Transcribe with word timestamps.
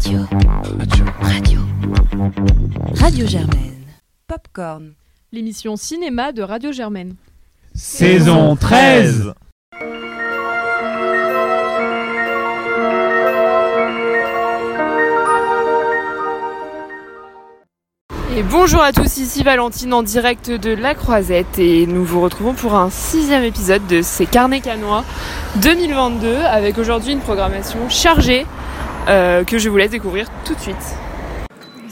Radio. 0.00 0.20
Radio. 1.20 1.60
Radio 2.94 3.26
Germaine. 3.26 3.84
Popcorn. 4.26 4.94
L'émission 5.30 5.76
cinéma 5.76 6.32
de 6.32 6.40
Radio 6.40 6.72
Germaine. 6.72 7.16
Saison 7.74 8.56
13 8.56 9.34
Et 18.34 18.42
bonjour 18.42 18.80
à 18.80 18.92
tous, 18.92 19.18
ici 19.18 19.42
Valentine 19.42 19.92
en 19.92 20.02
direct 20.02 20.50
de 20.50 20.70
La 20.70 20.94
Croisette 20.94 21.58
et 21.58 21.86
nous 21.86 22.06
vous 22.06 22.22
retrouvons 22.22 22.54
pour 22.54 22.74
un 22.74 22.88
sixième 22.88 23.44
épisode 23.44 23.86
de 23.86 24.00
ces 24.00 24.24
carnets 24.24 24.62
canois 24.62 25.04
2022 25.56 26.36
avec 26.36 26.78
aujourd'hui 26.78 27.12
une 27.12 27.20
programmation 27.20 27.90
chargée 27.90 28.46
euh, 29.08 29.44
que 29.44 29.58
je 29.58 29.68
vous 29.68 29.76
laisse 29.76 29.90
découvrir 29.90 30.28
tout 30.44 30.54
de 30.54 30.60
suite. 30.60 30.96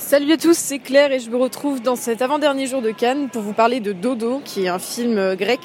Salut 0.09 0.33
à 0.33 0.37
tous, 0.39 0.57
c'est 0.57 0.79
Claire 0.79 1.13
et 1.13 1.19
je 1.19 1.29
me 1.29 1.37
retrouve 1.37 1.83
dans 1.83 1.95
cet 1.95 2.23
avant-dernier 2.23 2.67
jour 2.67 2.81
de 2.81 2.93
Cannes 2.93 3.29
pour 3.29 3.43
vous 3.43 3.53
parler 3.53 3.79
de 3.79 3.93
Dodo, 3.93 4.41
qui 4.43 4.65
est 4.65 4.69
un 4.69 4.79
film 4.79 5.35
grec 5.35 5.61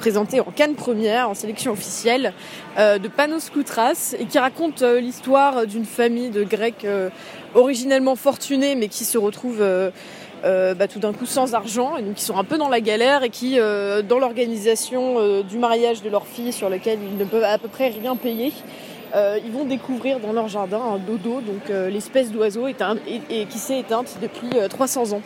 présenté 0.00 0.40
en 0.40 0.50
Cannes 0.50 0.74
première, 0.74 1.30
en 1.30 1.34
sélection 1.34 1.70
officielle, 1.70 2.32
euh, 2.76 2.98
de 2.98 3.06
Panos 3.06 3.50
Koutras, 3.50 4.16
et 4.18 4.24
qui 4.24 4.36
raconte 4.40 4.82
euh, 4.82 4.98
l'histoire 4.98 5.68
d'une 5.68 5.84
famille 5.84 6.30
de 6.30 6.42
Grecs 6.42 6.84
originellement 7.54 8.16
fortunés, 8.16 8.74
mais 8.74 8.88
qui 8.88 9.04
se 9.04 9.16
retrouvent 9.16 9.62
euh, 9.62 9.90
bah, 10.42 10.88
tout 10.88 10.98
d'un 10.98 11.12
coup 11.12 11.26
sans 11.26 11.54
argent, 11.54 11.96
et 11.96 12.02
donc 12.02 12.14
qui 12.14 12.24
sont 12.24 12.36
un 12.36 12.42
peu 12.42 12.58
dans 12.58 12.68
la 12.68 12.80
galère, 12.80 13.22
et 13.22 13.30
qui, 13.30 13.58
dans 13.58 14.18
l'organisation 14.18 15.42
du 15.42 15.58
mariage 15.58 16.02
de 16.02 16.10
leur 16.10 16.26
fille, 16.26 16.52
sur 16.52 16.68
lequel 16.68 16.98
ils 17.00 17.16
ne 17.16 17.24
peuvent 17.24 17.44
à 17.44 17.58
peu 17.58 17.68
près 17.68 17.90
rien 17.90 18.16
payer, 18.16 18.52
euh, 19.14 19.38
ils 19.44 19.52
vont 19.52 19.64
découvrir 19.64 20.20
dans 20.20 20.32
leur 20.32 20.48
jardin 20.48 20.80
un 20.80 20.98
dodo, 20.98 21.40
donc 21.40 21.70
euh, 21.70 21.90
l'espèce 21.90 22.30
d'oiseau 22.30 22.66
qui 22.66 23.58
s'est 23.58 23.78
éteinte 23.78 24.18
depuis 24.20 24.58
euh, 24.58 24.68
300 24.68 25.12
ans. 25.12 25.22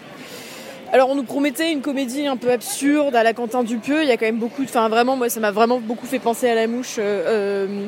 Alors 0.91 1.11
on 1.11 1.15
nous 1.15 1.23
promettait 1.23 1.71
une 1.71 1.83
comédie 1.83 2.27
un 2.27 2.39
peu 2.39 2.51
absurde 2.51 3.15
à 3.15 3.23
la 3.23 3.35
Quentin 3.35 3.63
Dupieux. 3.63 4.03
Il 4.03 4.09
y 4.09 4.11
a 4.11 4.17
quand 4.17 4.25
même 4.25 4.39
beaucoup, 4.39 4.63
enfin 4.63 4.89
vraiment 4.89 5.17
moi 5.17 5.29
ça 5.29 5.39
m'a 5.39 5.51
vraiment 5.51 5.81
beaucoup 5.81 6.07
fait 6.07 6.19
penser 6.19 6.49
à 6.49 6.55
la 6.55 6.67
mouche, 6.67 6.97
euh, 6.99 7.67
euh, 7.67 7.87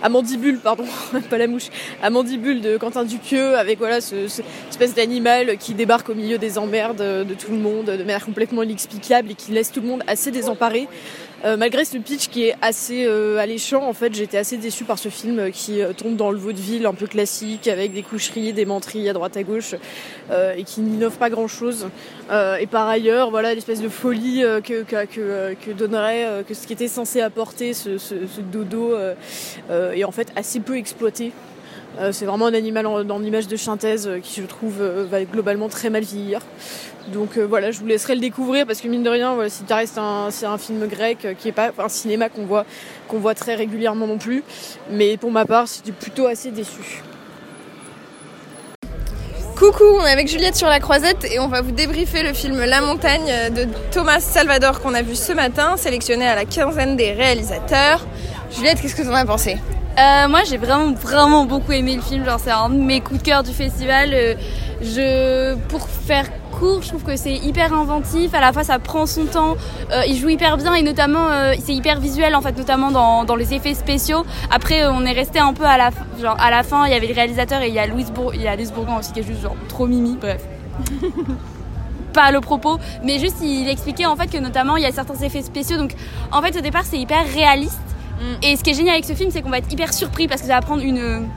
à 0.00 0.08
Mandibule 0.08 0.60
pardon, 0.60 0.84
pas 1.30 1.38
la 1.38 1.48
mouche, 1.48 1.70
à 2.04 2.10
Mandibule 2.10 2.60
de 2.60 2.76
Quentin 2.76 3.02
Dupieux 3.02 3.56
avec 3.56 3.78
voilà 3.78 4.00
ce 4.00 4.26
espèce 4.70 4.94
d'animal 4.94 5.56
qui 5.56 5.74
débarque 5.74 6.08
au 6.08 6.14
milieu 6.14 6.38
des 6.38 6.56
emmerdes 6.56 6.98
de 6.98 7.34
tout 7.34 7.50
le 7.50 7.58
monde 7.58 7.86
de 7.86 7.96
manière 7.96 8.24
complètement 8.24 8.62
inexplicable 8.62 9.32
et 9.32 9.34
qui 9.34 9.50
laisse 9.50 9.72
tout 9.72 9.80
le 9.80 9.88
monde 9.88 10.04
assez 10.06 10.30
désemparé. 10.30 10.86
Euh, 11.44 11.56
malgré 11.56 11.84
ce 11.84 11.98
pitch 11.98 12.28
qui 12.28 12.44
est 12.44 12.54
assez 12.62 13.04
euh, 13.04 13.38
alléchant, 13.38 13.86
en 13.86 13.92
fait, 13.92 14.14
j'étais 14.14 14.38
assez 14.38 14.56
déçue 14.56 14.84
par 14.84 14.98
ce 14.98 15.10
film 15.10 15.38
euh, 15.38 15.50
qui 15.50 15.80
tombe 15.96 16.16
dans 16.16 16.30
le 16.30 16.38
vaudeville 16.38 16.86
un 16.86 16.94
peu 16.94 17.06
classique 17.06 17.68
avec 17.68 17.92
des 17.92 18.02
coucheries, 18.02 18.52
des 18.52 18.64
menteries 18.64 19.08
à 19.08 19.12
droite 19.12 19.36
à 19.36 19.42
gauche 19.42 19.74
et 20.56 20.64
qui 20.64 20.80
n'innove 20.80 21.18
pas 21.18 21.30
grand-chose. 21.30 21.88
Et 22.60 22.66
par 22.66 22.88
ailleurs, 22.88 23.30
voilà 23.30 23.54
l'espèce 23.54 23.80
de 23.80 23.88
folie 23.88 24.42
que, 24.64 25.72
donnerait, 25.72 26.44
que 26.46 26.54
ce 26.54 26.66
qui 26.66 26.72
était 26.72 26.88
censé 26.88 27.20
apporter 27.20 27.74
ce, 27.74 27.98
ce, 27.98 28.14
ce 28.26 28.40
dodo 28.40 28.94
est 29.70 30.04
en 30.04 30.12
fait 30.12 30.28
assez 30.36 30.60
peu 30.60 30.76
exploité. 30.76 31.32
Euh, 31.98 32.12
c'est 32.12 32.26
vraiment 32.26 32.46
un 32.46 32.54
animal 32.54 32.86
en, 32.86 33.04
dans 33.04 33.18
l'image 33.18 33.48
de 33.48 33.56
synthèse 33.56 34.06
euh, 34.06 34.18
qui, 34.20 34.40
je 34.40 34.46
trouve, 34.46 34.80
euh, 34.80 35.06
va 35.10 35.24
globalement 35.24 35.68
très 35.68 35.88
mal 35.88 36.02
vieillir. 36.02 36.40
Donc 37.12 37.38
voilà, 37.38 37.70
je 37.70 37.78
vous 37.78 37.86
laisserai 37.86 38.16
le 38.16 38.20
découvrir 38.20 38.66
parce 38.66 38.80
que 38.80 38.88
mine 38.88 39.04
de 39.04 39.10
rien, 39.10 39.34
voilà, 39.34 39.48
c'est 39.48 40.44
un, 40.44 40.58
film 40.58 40.88
grec 40.88 41.36
qui 41.38 41.46
est 41.46 41.52
pas 41.52 41.70
un 41.78 41.88
cinéma 41.88 42.28
qu'on 42.28 42.44
voit, 42.44 42.66
qu'on 43.06 43.20
voit 43.20 43.36
très 43.36 43.54
régulièrement 43.54 44.08
non 44.08 44.18
plus. 44.18 44.42
Mais 44.90 45.16
pour 45.16 45.30
ma 45.30 45.44
part, 45.44 45.66
j'étais 45.66 45.92
plutôt 45.92 46.26
assez 46.26 46.50
déçue. 46.50 47.04
Coucou, 49.56 49.84
on 49.84 50.04
est 50.04 50.10
avec 50.10 50.26
Juliette 50.26 50.56
sur 50.56 50.66
la 50.66 50.80
croisette 50.80 51.24
et 51.30 51.38
on 51.38 51.46
va 51.46 51.60
vous 51.60 51.70
débriefer 51.70 52.24
le 52.24 52.32
film 52.32 52.58
La 52.64 52.80
montagne 52.80 53.32
de 53.54 53.68
Thomas 53.92 54.18
Salvador 54.18 54.80
qu'on 54.80 54.92
a 54.92 55.02
vu 55.02 55.14
ce 55.14 55.32
matin, 55.32 55.76
sélectionné 55.76 56.26
à 56.26 56.34
la 56.34 56.44
quinzaine 56.44 56.96
des 56.96 57.12
réalisateurs. 57.12 58.04
Juliette, 58.50 58.80
qu'est-ce 58.82 58.96
que 58.96 59.02
t'en 59.02 59.14
as 59.14 59.24
pensé? 59.24 59.58
Euh, 59.98 60.28
moi 60.28 60.40
j'ai 60.44 60.58
vraiment 60.58 60.92
vraiment 60.92 61.46
beaucoup 61.46 61.72
aimé 61.72 61.96
le 61.96 62.02
film, 62.02 62.24
genre 62.26 62.38
c'est 62.38 62.50
un 62.50 62.68
de 62.68 62.74
mes 62.74 63.00
coups 63.00 63.20
de 63.20 63.24
cœur 63.24 63.42
du 63.42 63.52
festival. 63.52 64.10
Euh, 64.12 64.34
je 64.82 65.54
pour 65.68 65.88
faire 65.88 66.26
court, 66.52 66.82
je 66.82 66.88
trouve 66.88 67.02
que 67.02 67.16
c'est 67.16 67.32
hyper 67.32 67.72
inventif, 67.72 68.34
à 68.34 68.40
la 68.40 68.52
fois 68.52 68.62
ça 68.62 68.78
prend 68.78 69.06
son 69.06 69.24
temps, 69.24 69.56
euh, 69.92 70.02
il 70.06 70.18
joue 70.18 70.28
hyper 70.28 70.58
bien 70.58 70.74
et 70.74 70.82
notamment 70.82 71.28
c'est 71.64 71.72
hyper 71.72 71.98
visuel 71.98 72.34
en 72.34 72.42
fait, 72.42 72.56
notamment 72.58 72.90
dans, 72.90 73.24
dans 73.24 73.36
les 73.36 73.54
effets 73.54 73.72
spéciaux. 73.72 74.26
Après 74.50 74.86
on 74.86 75.02
est 75.06 75.12
resté 75.12 75.38
un 75.38 75.54
peu 75.54 75.64
à 75.64 75.78
la 75.78 75.90
genre 76.20 76.36
à 76.38 76.50
la 76.50 76.62
fin, 76.62 76.84
il 76.86 76.92
y 76.92 76.94
avait 76.94 77.06
le 77.06 77.14
réalisateur 77.14 77.62
et 77.62 77.68
il 77.68 77.74
y 77.74 77.78
a 77.78 77.86
Louis 77.86 78.04
Bour 78.14 78.34
il 78.34 78.42
y 78.42 78.48
a 78.48 78.56
Bourgoin 78.74 78.98
aussi 78.98 79.12
qui 79.12 79.20
est 79.20 79.26
juste 79.26 79.40
genre 79.40 79.56
trop 79.68 79.86
mimi, 79.86 80.18
bref. 80.20 80.42
pas 82.12 82.30
le 82.30 82.40
propos, 82.40 82.78
mais 83.02 83.18
juste 83.18 83.36
il 83.42 83.68
expliquait 83.68 84.06
en 84.06 84.16
fait 84.16 84.28
que 84.28 84.38
notamment 84.38 84.76
il 84.76 84.82
y 84.82 84.86
a 84.86 84.92
certains 84.92 85.16
effets 85.16 85.42
spéciaux. 85.42 85.78
Donc 85.78 85.92
en 86.32 86.42
fait 86.42 86.54
au 86.56 86.60
départ 86.60 86.84
c'est 86.84 86.98
hyper 86.98 87.24
réaliste. 87.34 87.85
Et 88.42 88.56
ce 88.56 88.62
qui 88.62 88.70
est 88.70 88.74
génial 88.74 88.94
avec 88.94 89.04
ce 89.04 89.14
film 89.14 89.30
c'est 89.30 89.42
qu'on 89.42 89.50
va 89.50 89.58
être 89.58 89.72
hyper 89.72 89.92
surpris 89.92 90.28
parce 90.28 90.40
que 90.40 90.46
ça 90.46 90.54
va 90.54 90.60
prendre 90.60 90.82
une 90.82 91.28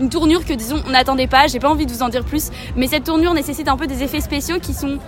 une 0.00 0.10
tournure 0.10 0.44
que 0.44 0.52
disons 0.52 0.82
on 0.86 0.90
n'attendait 0.90 1.26
pas. 1.26 1.46
J'ai 1.46 1.58
pas 1.58 1.70
envie 1.70 1.86
de 1.86 1.92
vous 1.92 2.02
en 2.02 2.08
dire 2.08 2.24
plus, 2.24 2.50
mais 2.76 2.86
cette 2.86 3.04
tournure 3.04 3.32
nécessite 3.34 3.68
un 3.68 3.76
peu 3.76 3.86
des 3.86 4.02
effets 4.02 4.20
spéciaux 4.20 4.58
qui 4.60 4.74
sont 4.74 4.98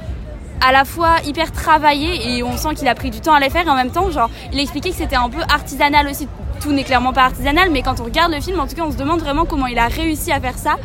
à 0.60 0.72
la 0.72 0.84
fois 0.84 1.16
hyper 1.24 1.52
travaillés 1.52 2.36
et 2.36 2.42
on 2.42 2.56
sent 2.56 2.74
qu'il 2.74 2.88
a 2.88 2.94
pris 2.94 3.10
du 3.10 3.20
temps 3.20 3.34
à 3.34 3.40
les 3.40 3.50
faire. 3.50 3.66
Et 3.66 3.70
en 3.70 3.76
même 3.76 3.90
temps 3.90 4.10
genre 4.10 4.30
il 4.52 4.58
expliquait 4.58 4.90
que 4.90 4.96
c'était 4.96 5.16
un 5.16 5.28
peu 5.28 5.42
artisanal 5.42 6.08
aussi 6.08 6.26
tout 6.60 6.72
n'est 6.72 6.84
clairement 6.84 7.12
pas 7.12 7.24
artisanal 7.24 7.70
mais 7.70 7.82
quand 7.82 8.00
on 8.00 8.04
regarde 8.04 8.32
le 8.32 8.40
film 8.40 8.60
en 8.60 8.66
tout 8.66 8.74
cas 8.74 8.82
on 8.84 8.92
se 8.92 8.96
demande 8.96 9.20
vraiment 9.20 9.44
comment 9.44 9.66
il 9.66 9.78
a 9.78 9.86
réussi 9.86 10.32
à 10.32 10.40
faire 10.40 10.58
ça. 10.58 10.76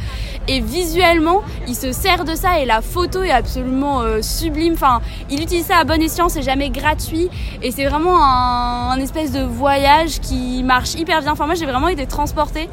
Et 0.47 0.59
visuellement 0.59 1.41
il 1.67 1.75
se 1.75 1.91
sert 1.91 2.25
de 2.25 2.35
ça 2.35 2.59
et 2.59 2.65
la 2.65 2.81
photo 2.81 3.23
est 3.23 3.31
absolument 3.31 4.01
euh, 4.01 4.21
sublime. 4.21 4.73
Enfin 4.73 5.01
il 5.29 5.41
utilise 5.41 5.65
ça 5.65 5.77
à 5.77 5.83
bon 5.83 6.01
escient 6.01 6.29
c'est 6.29 6.41
jamais 6.41 6.69
gratuit. 6.69 7.29
Et 7.61 7.71
c'est 7.71 7.85
vraiment 7.85 8.23
un, 8.23 8.97
espèce 8.99 9.31
de 9.31 9.41
voyage 9.41 10.19
qui 10.19 10.63
marche 10.63 10.95
hyper 10.95 11.21
bien. 11.21 11.31
Enfin 11.31 11.45
moi 11.45 11.55
j'ai 11.55 11.65
vraiment 11.65 11.89
été 11.89 12.05
transportée. 12.05 12.69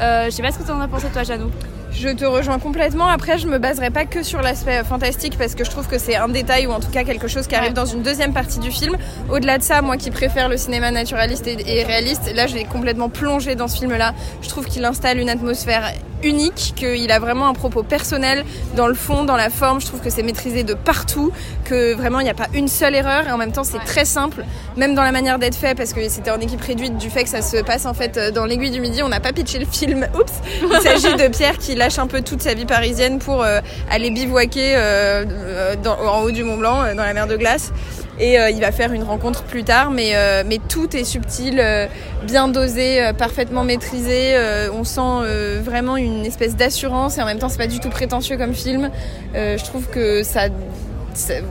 Euh, 0.00 0.26
je 0.26 0.30
sais 0.30 0.42
pas 0.42 0.50
ce 0.50 0.58
que 0.58 0.64
tu 0.64 0.70
en 0.70 0.80
as 0.80 0.88
pensé 0.88 1.08
toi 1.08 1.22
Jeannot 1.22 1.50
Je 1.98 2.10
te 2.10 2.26
rejoins 2.26 2.58
complètement. 2.58 3.06
Après, 3.06 3.38
je 3.38 3.46
me 3.46 3.56
baserai 3.58 3.88
pas 3.88 4.04
que 4.04 4.22
sur 4.22 4.42
l'aspect 4.42 4.84
fantastique 4.84 5.38
parce 5.38 5.54
que 5.54 5.64
je 5.64 5.70
trouve 5.70 5.88
que 5.88 5.98
c'est 5.98 6.14
un 6.14 6.28
détail 6.28 6.66
ou 6.66 6.70
en 6.70 6.78
tout 6.78 6.90
cas 6.90 7.04
quelque 7.04 7.26
chose 7.26 7.46
qui 7.46 7.54
arrive 7.54 7.72
dans 7.72 7.86
une 7.86 8.02
deuxième 8.02 8.34
partie 8.34 8.58
du 8.58 8.70
film. 8.70 8.98
Au-delà 9.30 9.56
de 9.56 9.62
ça, 9.62 9.80
moi 9.80 9.96
qui 9.96 10.10
préfère 10.10 10.50
le 10.50 10.58
cinéma 10.58 10.90
naturaliste 10.90 11.46
et, 11.46 11.56
et 11.66 11.84
réaliste, 11.84 12.34
là, 12.34 12.46
je 12.46 12.54
vais 12.54 12.64
complètement 12.64 13.08
plonger 13.08 13.54
dans 13.54 13.66
ce 13.66 13.78
film-là. 13.78 14.12
Je 14.42 14.48
trouve 14.50 14.66
qu'il 14.66 14.84
installe 14.84 15.18
une 15.18 15.30
atmosphère 15.30 15.90
unique, 16.22 16.74
qu'il 16.76 17.10
a 17.12 17.18
vraiment 17.18 17.48
un 17.48 17.52
propos 17.54 17.82
personnel 17.82 18.44
dans 18.76 18.86
le 18.86 18.94
fond, 18.94 19.24
dans 19.24 19.36
la 19.36 19.50
forme. 19.50 19.80
Je 19.80 19.86
trouve 19.86 20.00
que 20.00 20.10
c'est 20.10 20.22
maîtrisé 20.22 20.62
de 20.64 20.74
partout, 20.74 21.32
que 21.64 21.94
vraiment 21.94 22.20
il 22.20 22.24
n'y 22.24 22.30
a 22.30 22.34
pas 22.34 22.48
une 22.54 22.68
seule 22.68 22.94
erreur 22.94 23.26
et 23.28 23.32
en 23.32 23.36
même 23.38 23.52
temps 23.52 23.64
c'est 23.64 23.78
très 23.84 24.04
simple, 24.04 24.44
même 24.76 24.94
dans 24.94 25.02
la 25.02 25.12
manière 25.12 25.38
d'être 25.38 25.56
fait 25.56 25.74
parce 25.74 25.92
que 25.92 26.08
c'était 26.08 26.30
en 26.30 26.40
équipe 26.40 26.60
réduite 26.60 26.96
du 26.98 27.10
fait 27.10 27.24
que 27.24 27.30
ça 27.30 27.42
se 27.42 27.58
passe 27.58 27.86
en 27.86 27.94
fait 27.94 28.18
dans 28.34 28.44
l'aiguille 28.44 28.70
du 28.70 28.80
midi. 28.80 29.02
On 29.02 29.08
n'a 29.08 29.20
pas 29.20 29.32
pitché 29.32 29.58
le 29.58 29.66
film. 29.66 30.06
Oups. 30.14 30.32
Il 30.62 30.80
s'agit 30.82 31.14
de 31.16 31.28
Pierre 31.28 31.58
qui 31.58 31.74
lâche 31.74 31.98
un 31.98 32.06
peu 32.06 32.22
toute 32.22 32.42
sa 32.42 32.54
vie 32.54 32.66
parisienne 32.66 33.18
pour 33.18 33.42
euh, 33.42 33.60
aller 33.90 34.10
bivouaquer 34.10 34.74
euh, 34.76 35.24
euh, 35.28 35.76
dans- 35.76 35.98
en 35.98 36.22
haut 36.22 36.30
du 36.30 36.44
Mont 36.44 36.56
Blanc, 36.56 36.82
dans 36.94 37.02
la 37.02 37.12
mer 37.12 37.26
de 37.26 37.36
glace. 37.36 37.72
Et 38.18 38.38
euh, 38.38 38.50
il 38.50 38.60
va 38.60 38.72
faire 38.72 38.92
une 38.92 39.02
rencontre 39.02 39.42
plus 39.42 39.62
tard, 39.64 39.90
mais, 39.90 40.12
euh, 40.14 40.42
mais 40.46 40.58
tout 40.68 40.96
est 40.96 41.04
subtil, 41.04 41.60
euh, 41.60 41.86
bien 42.26 42.48
dosé, 42.48 43.10
parfaitement 43.18 43.62
maîtrisé. 43.64 44.36
on 44.72 44.84
sent 44.84 45.60
vraiment 45.62 45.96
une 45.96 46.24
espèce 46.24 46.56
d'assurance 46.56 47.18
et 47.18 47.22
en 47.22 47.26
même 47.26 47.38
temps 47.38 47.48
c'est 47.48 47.58
pas 47.58 47.66
du 47.66 47.78
tout 47.80 47.90
prétentieux 47.90 48.36
comme 48.36 48.54
film. 48.54 48.90
Je 49.34 49.64
trouve 49.64 49.86
que 49.88 50.22
ça- 50.22 50.48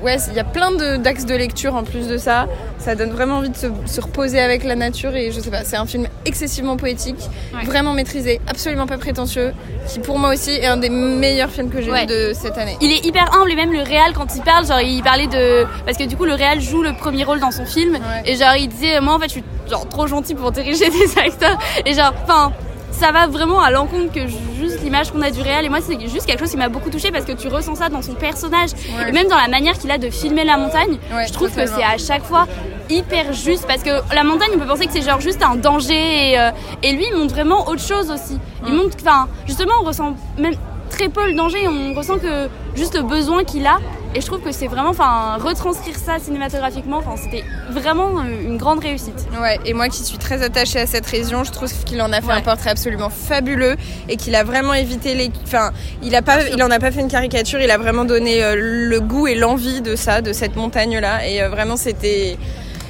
ouais, 0.04 0.18
il 0.30 0.34
y 0.36 0.40
a 0.40 0.44
plein 0.44 0.72
de- 0.72 0.98
d'axes 0.98 1.26
de, 1.26 1.36
lecture 1.36 1.76
en 1.76 1.84
plus 1.84 2.08
de 2.08 2.18
ça. 2.18 2.48
Ça 2.78 2.96
donne 2.96 3.12
vraiment 3.12 3.38
envie 3.38 3.50
de 3.50 3.56
se, 3.58 3.68
se 3.86 4.00
reposer 4.02 4.40
avec 4.40 4.64
la 4.64 4.76
nature 4.76 5.16
et 5.16 5.32
je 5.32 5.40
sais 5.40 5.50
pas, 5.50 5.64
c'est 5.64 5.76
un 5.78 5.86
film 5.86 6.08
excessivement 6.26 6.78
poétique, 6.78 7.18
Ouais. 7.54 7.66
vraiment 7.66 7.94
maîtrisé, 7.94 8.40
absolument 8.48 8.86
pas 8.88 8.98
prétentieux, 8.98 9.54
qui 9.88 10.00
pour 10.00 10.20
moi 10.20 10.34
aussi 10.34 10.52
est 10.52 10.66
un 10.68 10.78
des 10.78 10.90
meilleurs 10.90 11.50
films 11.50 11.70
que 11.70 11.82
j'ai 11.82 11.90
Ouais. 11.92 12.02
vu 12.02 12.08
de 12.08 12.34
cette 12.34 12.58
année. 12.58 12.78
Il 12.82 12.92
est 12.92 13.06
hyper 13.06 13.34
humble 13.36 13.52
et 13.52 13.56
même 13.56 13.72
le 13.74 13.82
réal 13.82 14.14
quand 14.14 14.36
il 14.36 14.42
parle, 14.42 14.66
genre 14.68 14.82
il 14.82 15.02
parlait 15.04 15.28
de 15.28 15.66
parce 15.86 15.98
que 15.98 16.04
du 16.04 16.16
coup 16.16 16.26
le 16.26 16.34
réal 16.34 16.62
joue 16.62 16.84
le 16.84 16.94
premier 16.94 17.24
rôle 17.24 17.40
dans 17.40 17.52
son 17.52 17.66
film 17.66 17.94
Ouais. 17.94 18.00
et 18.26 18.36
genre 18.36 18.56
il 18.56 18.68
disait 18.68 19.00
moi 19.02 19.16
en 19.16 19.20
fait 19.20 19.26
je 19.28 19.32
suis 19.34 19.44
genre 19.70 19.88
trop 19.90 20.06
gentil 20.08 20.36
pour 20.36 20.52
diriger 20.52 20.90
des 20.90 21.18
acteurs 21.20 21.58
et 21.86 21.94
genre 21.94 22.14
enfin 22.24 22.52
ça 23.00 23.12
va 23.12 23.28
vraiment 23.28 23.62
à 23.62 23.72
l'encontre 23.72 24.12
que 24.12 24.26
juste 24.28 24.82
l'image 24.84 25.12
qu'on 25.12 25.22
a 25.22 25.32
du 25.32 25.42
réal 25.42 25.66
et 25.66 25.70
moi 25.70 25.80
c'est 25.82 26.00
juste 26.08 26.26
quelque 26.26 26.40
chose 26.40 26.52
qui 26.52 26.58
m'a 26.58 26.70
beaucoup 26.70 26.90
touché 26.90 27.12
parce 27.12 27.26
que 27.26 27.34
tu 27.34 27.48
ressens 27.48 27.76
ça 27.76 27.90
dans 27.90 28.02
son 28.02 28.14
personnage. 28.14 28.72
Ouais. 28.74 29.10
et 29.10 29.12
même 29.12 29.28
dans 29.28 29.38
la 29.38 29.48
manière 29.48 29.78
qu'il 29.78 29.92
a 29.92 29.98
de 29.98 30.10
filmer 30.10 30.44
la 30.44 30.58
montagne 30.58 30.98
Ouais, 31.14 31.28
je 31.28 31.34
trouve 31.34 31.50
que 31.54 31.66
c'est 31.66 31.84
à 31.84 31.98
chaque 31.98 32.24
fois 32.24 32.48
hyper 32.90 33.34
juste. 33.34 33.66
Parce 33.68 33.84
que 33.84 33.90
la 34.14 34.24
montagne 34.24 34.50
on 34.56 34.60
peut 34.60 34.66
penser 34.68 34.86
que 34.88 34.94
c'est 34.94 35.02
genre 35.02 35.20
juste 35.22 35.42
un 35.44 35.56
danger 35.56 36.32
et, 36.32 36.40
euh, 36.40 36.52
et 36.84 36.94
lui 36.94 37.06
il 37.12 37.18
montre 37.18 37.34
vraiment 37.34 37.68
autre 37.68 37.82
chose 37.82 38.10
aussi. 38.12 38.40
Il 38.68 38.74
montre 38.74 38.96
enfin 39.02 39.28
justement 39.46 39.74
on 39.82 39.86
ressent 39.86 40.16
même 40.38 40.54
très 40.90 41.10
peu 41.10 41.26
le 41.28 41.34
danger. 41.36 41.68
On 41.68 41.94
ressent 41.94 42.18
que 42.18 42.48
juste 42.76 42.96
le 42.96 43.04
besoin 43.04 43.44
qu'il 43.44 43.66
a 43.68 43.78
Et 44.16 44.22
je 44.22 44.26
trouve 44.28 44.40
que 44.40 44.54
c'est 44.54 44.68
vraiment, 44.68 44.92
enfin, 44.92 45.36
retranscrire 45.42 45.98
ça 45.98 46.20
cinématographiquement, 46.20 47.00
enfin, 47.00 47.22
c'était 47.22 47.44
vraiment 47.70 48.24
une 48.24 48.56
grande 48.56 48.80
réussite. 48.80 49.28
Ouais, 49.42 49.60
et 49.66 49.74
moi 49.74 49.90
qui 49.90 50.06
suis 50.06 50.18
très 50.18 50.42
attachée 50.42 50.80
à 50.80 50.88
cette 50.88 51.06
région, 51.06 51.44
je 51.44 51.52
trouve 51.52 51.70
qu'il 51.84 52.02
en 52.02 52.14
a 52.14 52.22
fait 52.22 52.32
un 52.32 52.40
portrait 52.40 52.70
absolument 52.70 53.10
fabuleux 53.10 53.76
et 54.08 54.16
qu'il 54.16 54.34
a 54.36 54.46
vraiment 54.46 54.74
évité 54.74 55.16
les. 55.16 55.30
Enfin, 55.44 55.72
il, 56.02 56.16
a 56.16 56.22
pas, 56.22 56.48
il 56.48 56.64
en 56.64 56.72
a 56.72 56.80
pas 56.80 56.92
fait 56.92 57.02
une 57.02 57.10
caricature, 57.10 57.60
il 57.60 57.70
a 57.70 57.78
vraiment 57.78 58.06
donné 58.06 58.42
euh, 58.42 58.56
le 58.56 59.02
goût 59.02 59.28
et 59.28 59.36
l'envie 59.36 59.82
de 59.82 59.98
ça, 59.98 60.22
de 60.22 60.32
cette 60.32 60.56
montagne-là. 60.56 61.28
Et 61.28 61.44
euh, 61.44 61.50
vraiment, 61.50 61.76
c'était. 61.76 62.38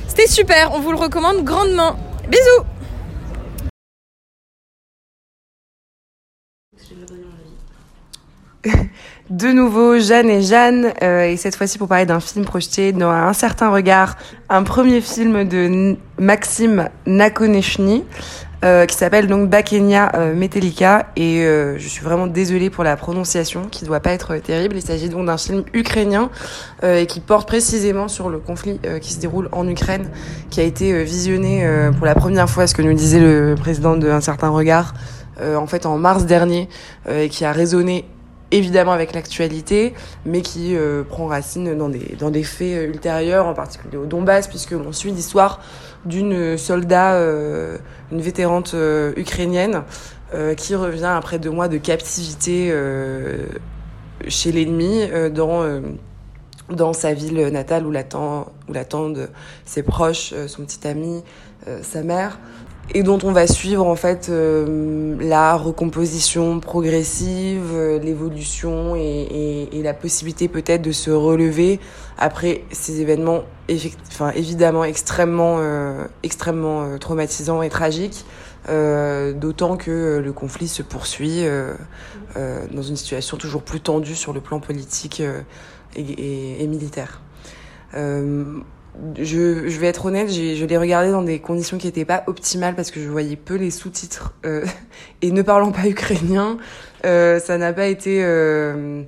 C'était 0.07 0.27
super, 0.27 0.73
on 0.75 0.79
vous 0.79 0.91
le 0.91 0.97
recommande 0.97 1.43
grandement. 1.43 1.97
Bisous 2.29 2.65
de 9.29 9.47
nouveau 9.47 9.97
Jeanne 9.97 10.29
et 10.29 10.41
Jeanne, 10.41 10.93
euh, 11.01 11.23
et 11.25 11.37
cette 11.37 11.55
fois-ci 11.55 11.79
pour 11.79 11.87
parler 11.87 12.05
d'un 12.05 12.19
film 12.19 12.45
projeté 12.45 12.91
dans 12.91 13.09
un 13.09 13.33
certain 13.33 13.71
regard, 13.71 14.17
un 14.49 14.61
premier 14.61 15.01
film 15.01 15.47
de 15.47 15.95
Maxime 16.19 16.89
Nakonechny, 17.07 18.03
euh, 18.63 18.85
qui 18.85 18.95
s'appelle 18.95 19.27
donc 19.27 19.49
Bakenia 19.49 20.11
euh, 20.15 20.35
Metellica, 20.35 21.07
et 21.15 21.41
je 21.41 21.87
suis 21.87 22.03
vraiment 22.03 22.27
désolée 22.27 22.69
pour 22.69 22.83
la 22.83 22.95
prononciation, 22.95 23.63
qui 23.71 23.83
doit 23.85 23.99
pas 23.99 24.11
être 24.11 24.37
terrible. 24.37 24.75
Il 24.75 24.83
s'agit 24.83 25.09
donc 25.09 25.25
d'un 25.25 25.37
film 25.37 25.63
ukrainien 25.73 26.29
et 26.83 27.07
qui 27.07 27.19
porte 27.19 27.47
précisément 27.47 28.07
sur 28.07 28.29
le 28.29 28.37
conflit 28.37 28.79
qui 29.01 29.13
se 29.13 29.19
déroule 29.19 29.49
en 29.51 29.67
Ukraine, 29.67 30.09
qui 30.51 30.59
a 30.59 30.63
été 30.63 31.03
visionné 31.03 31.67
pour 31.97 32.05
la 32.05 32.15
première 32.15 32.49
fois, 32.49 32.67
ce 32.67 32.75
que 32.75 32.83
nous 32.83 32.93
disait 32.93 33.19
le 33.19 33.55
président 33.55 33.97
d'un 33.97 34.21
certain 34.21 34.49
regard, 34.49 34.93
en 35.41 35.67
fait 35.67 35.85
en 35.85 35.97
mars 35.97 36.25
dernier, 36.25 36.69
et 37.09 37.29
qui 37.29 37.43
a 37.43 37.51
résonné 37.51 38.05
évidemment 38.51 38.91
avec 38.91 39.13
l'actualité, 39.13 39.93
mais 40.25 40.41
qui 40.41 40.75
euh, 40.75 41.03
prend 41.03 41.27
racine 41.27 41.77
dans 41.77 41.89
des, 41.89 42.15
dans 42.19 42.29
des 42.29 42.43
faits 42.43 42.77
euh, 42.77 42.87
ultérieurs, 42.87 43.47
en 43.47 43.53
particulier 43.53 43.97
au 43.97 44.05
Donbass, 44.05 44.47
puisque 44.47 44.71
l'on 44.71 44.91
suit 44.91 45.11
l'histoire 45.11 45.61
d'une 46.05 46.57
soldat, 46.57 47.13
euh, 47.15 47.77
une 48.11 48.21
vétérante 48.21 48.75
ukrainienne, 49.17 49.83
qui 50.57 50.75
revient 50.75 51.13
après 51.15 51.39
deux 51.39 51.49
mois 51.49 51.69
de 51.69 51.77
captivité 51.77 52.73
chez 54.27 54.51
l'ennemi 54.51 55.07
dans, 55.31 55.81
dans 56.69 56.91
sa 56.91 57.13
ville 57.13 57.47
natale 57.47 57.85
où 57.85 57.91
l'attendent 57.91 59.29
ses 59.63 59.81
proches, 59.81 60.33
son 60.47 60.65
petit 60.65 60.85
ami, 60.85 61.23
sa 61.83 62.03
mère 62.03 62.37
et 62.93 63.03
dont 63.03 63.17
on 63.23 63.31
va 63.31 63.47
suivre 63.47 63.85
en 63.85 63.95
fait 63.95 64.27
euh, 64.29 65.15
la 65.19 65.55
recomposition 65.55 66.59
progressive, 66.59 67.71
euh, 67.73 67.99
l'évolution 67.99 68.95
et, 68.95 69.69
et, 69.71 69.81
la 69.81 69.93
possibilité 69.93 70.47
peut-être 70.47 70.81
de 70.81 70.91
se 70.91 71.09
relever 71.11 71.79
après 72.17 72.63
ces 72.71 73.01
événements 73.01 73.43
enfin, 74.07 74.31
évidemment 74.35 74.83
extrêmement, 74.83 75.57
euh, 75.59 76.05
extrêmement 76.23 76.97
traumatisants 76.99 77.61
et 77.61 77.69
tragiques, 77.69 78.25
d'autant 78.67 79.77
que 79.77 80.21
le 80.23 80.33
conflit 80.33 80.67
se 80.67 80.81
poursuit 80.81 81.43
dans 82.35 82.81
une 82.81 82.95
situation 82.95 83.37
toujours 83.37 83.61
plus 83.61 83.79
tendue 83.79 84.15
sur 84.15 84.33
le 84.33 84.41
plan 84.41 84.59
politique 84.59 85.21
et, 85.95 86.63
et 86.63 86.67
militaire 86.67 87.21
je, 89.17 89.79
vais 89.79 89.87
être 89.87 90.05
honnête, 90.05 90.29
je 90.31 90.65
l'ai 90.65 90.77
regardé 90.77 91.11
dans 91.11 91.21
des 91.21 91.39
conditions 91.39 91.77
qui 91.77 91.87
n'étaient 91.87 92.05
pas 92.05 92.23
optimales 92.27 92.75
parce 92.75 92.91
que 92.91 92.99
je 92.99 93.07
voyais 93.09 93.35
peu 93.35 93.55
les 93.55 93.71
sous-titres 93.71 94.33
euh, 94.45 94.65
et 95.21 95.31
ne 95.31 95.41
parlant 95.41 95.71
pas 95.71 95.87
ukrainien, 95.87 96.57
euh, 97.05 97.39
ça 97.39 97.57
n'a 97.57 97.73
pas 97.73 97.87
été 97.87 98.23
euh, 98.23 99.03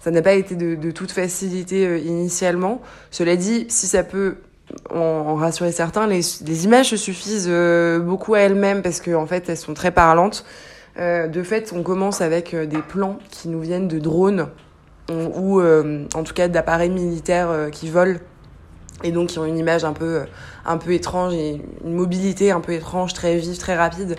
ça 0.00 0.10
n'a 0.10 0.22
pas 0.22 0.32
été 0.32 0.56
de, 0.56 0.90
toute 0.90 1.12
facilité 1.12 2.00
initialement. 2.00 2.82
Cela 3.12 3.36
dit, 3.36 3.66
si 3.68 3.86
ça 3.86 4.02
peut 4.02 4.38
en, 4.90 5.36
rassurer 5.36 5.70
certains, 5.70 6.08
les, 6.08 6.64
images 6.64 6.90
se 6.90 6.96
suffisent 6.96 7.52
beaucoup 8.00 8.34
à 8.34 8.40
elles-mêmes 8.40 8.82
parce 8.82 9.00
qu'en 9.00 9.22
en 9.22 9.26
fait 9.26 9.48
elles 9.48 9.56
sont 9.56 9.74
très 9.74 9.92
parlantes. 9.92 10.44
de 10.98 11.42
fait, 11.44 11.72
on 11.72 11.84
commence 11.84 12.20
avec 12.20 12.52
des 12.52 12.82
plans 12.82 13.16
qui 13.30 13.48
nous 13.48 13.60
viennent 13.60 13.86
de 13.86 14.00
drones 14.00 14.48
ou 15.08 15.62
en 15.62 16.22
tout 16.24 16.34
cas 16.34 16.48
d'appareils 16.48 16.90
militaires 16.90 17.68
qui 17.70 17.88
volent 17.88 18.18
et 19.04 19.12
donc 19.12 19.30
qui 19.30 19.38
ont 19.38 19.44
une 19.44 19.58
image 19.58 19.84
un 19.84 19.92
peu, 19.92 20.22
un 20.64 20.78
peu 20.78 20.92
étrange 20.92 21.34
et 21.34 21.60
une 21.84 21.94
mobilité 21.94 22.50
un 22.50 22.60
peu 22.60 22.72
étrange, 22.72 23.14
très 23.14 23.36
vive, 23.36 23.58
très 23.58 23.76
rapide. 23.76 24.16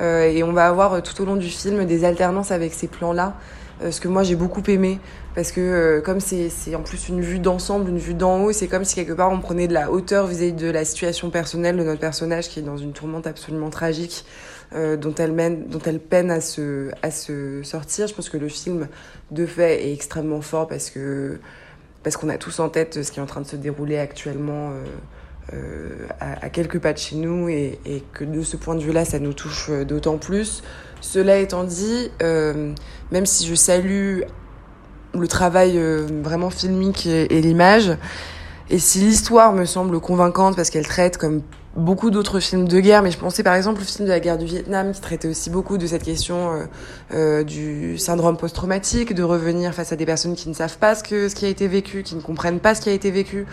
Euh, 0.00 0.24
et 0.24 0.42
on 0.42 0.52
va 0.52 0.68
avoir 0.68 0.94
euh, 0.94 1.00
tout 1.00 1.20
au 1.22 1.26
long 1.26 1.36
du 1.36 1.48
film 1.48 1.84
des 1.84 2.04
alternances 2.04 2.50
avec 2.50 2.72
ces 2.72 2.88
plans-là, 2.88 3.34
euh, 3.82 3.90
ce 3.90 4.00
que 4.00 4.08
moi 4.08 4.22
j'ai 4.22 4.36
beaucoup 4.36 4.62
aimé, 4.68 5.00
parce 5.34 5.52
que 5.52 5.60
euh, 5.60 6.00
comme 6.00 6.18
c'est 6.20 6.50
en 6.74 6.82
plus 6.82 7.08
une 7.08 7.20
vue 7.20 7.38
d'ensemble, 7.38 7.90
une 7.90 7.98
vue 7.98 8.14
d'en 8.14 8.40
haut, 8.42 8.52
c'est 8.52 8.68
comme 8.68 8.84
si 8.84 8.94
quelque 8.94 9.12
part 9.12 9.30
on 9.30 9.40
prenait 9.40 9.68
de 9.68 9.74
la 9.74 9.90
hauteur 9.90 10.26
vis-à-vis 10.26 10.52
de 10.52 10.70
la 10.70 10.86
situation 10.86 11.28
personnelle 11.28 11.76
de 11.76 11.82
notre 11.82 12.00
personnage 12.00 12.48
qui 12.48 12.60
est 12.60 12.62
dans 12.62 12.78
une 12.78 12.92
tourmente 12.92 13.26
absolument 13.26 13.70
tragique. 13.70 14.24
Euh, 14.74 14.96
dont, 14.96 15.14
elle 15.16 15.32
mène, 15.32 15.68
dont 15.68 15.80
elle 15.84 16.00
peine 16.00 16.30
à 16.30 16.40
se, 16.40 16.90
à 17.02 17.10
se 17.10 17.62
sortir. 17.62 18.06
Je 18.06 18.14
pense 18.14 18.30
que 18.30 18.38
le 18.38 18.48
film, 18.48 18.88
de 19.30 19.44
fait, 19.44 19.86
est 19.86 19.92
extrêmement 19.92 20.40
fort 20.40 20.66
parce 20.66 20.88
que 20.88 21.40
parce 22.02 22.16
qu'on 22.16 22.28
a 22.28 22.38
tous 22.38 22.58
en 22.60 22.68
tête 22.68 23.02
ce 23.02 23.12
qui 23.12 23.18
est 23.18 23.22
en 23.22 23.26
train 23.26 23.40
de 23.40 23.46
se 23.46 23.56
dérouler 23.56 23.98
actuellement 23.98 24.70
euh, 24.70 24.84
euh, 25.54 26.06
à, 26.20 26.48
quelques 26.50 26.78
pas 26.78 26.92
de 26.92 26.98
chez 26.98 27.16
nous 27.16 27.48
et, 27.48 27.78
que 28.12 28.24
de 28.24 28.42
ce 28.42 28.56
point 28.56 28.74
de 28.74 28.80
vue-là, 28.80 29.04
ça 29.04 29.18
nous 29.18 29.32
touche 29.32 29.68
euh, 29.70 29.84
d'autant 29.84 30.16
plus. 30.16 30.62
Cela 31.00 31.38
étant 31.38 31.64
dit, 31.64 32.10
euh, 32.22 32.72
même 33.10 33.26
si 33.26 33.46
je 33.46 33.54
salue 33.54 34.20
le 35.14 35.28
travail 35.28 35.76
euh, 35.76 36.06
vraiment 36.22 36.50
filmique 36.50 37.06
et 37.06 37.40
l'image, 37.40 37.96
et 38.70 38.78
si 38.78 39.00
l'histoire 39.00 39.52
me 39.52 39.64
semble 39.64 40.00
convaincante 40.00 40.56
parce 40.56 40.70
qu'elle 40.70 40.86
traite 40.86 41.18
comme 41.18 41.42
beaucoup 41.76 42.10
d'autres 42.10 42.40
films 42.40 42.68
de 42.68 42.80
guerre, 42.80 43.02
mais 43.02 43.10
je 43.10 43.18
pensais 43.18 43.42
par 43.42 43.54
exemple 43.54 43.80
au 43.80 43.84
film 43.84 44.06
de 44.06 44.10
la 44.12 44.20
guerre 44.20 44.36
du 44.36 44.44
Vietnam 44.44 44.92
qui 44.92 45.00
traitait 45.00 45.28
aussi 45.28 45.48
beaucoup 45.48 45.78
de 45.78 45.86
cette 45.86 46.02
question 46.02 46.52
euh, 46.52 46.64
euh, 47.14 47.44
du 47.44 47.96
syndrome 47.98 48.36
post-traumatique, 48.36 49.14
de 49.14 49.22
revenir 49.22 49.72
face 49.72 49.92
à 49.92 49.96
des 49.96 50.04
personnes 50.04 50.34
qui 50.34 50.48
ne 50.48 50.54
savent 50.54 50.78
pas 50.78 50.94
ce, 50.94 51.02
que, 51.02 51.32
qui 51.32 51.46
a 51.46 51.48
été 51.48 51.68
vécu, 51.68 52.02
qui 52.02 52.14
ne 52.14 52.20
comprennent 52.20 52.60
pas 52.60 52.74
ce 52.74 52.82
qui 52.82 52.90
a 52.90 52.92
été 52.92 53.10
vécu. 53.10 53.46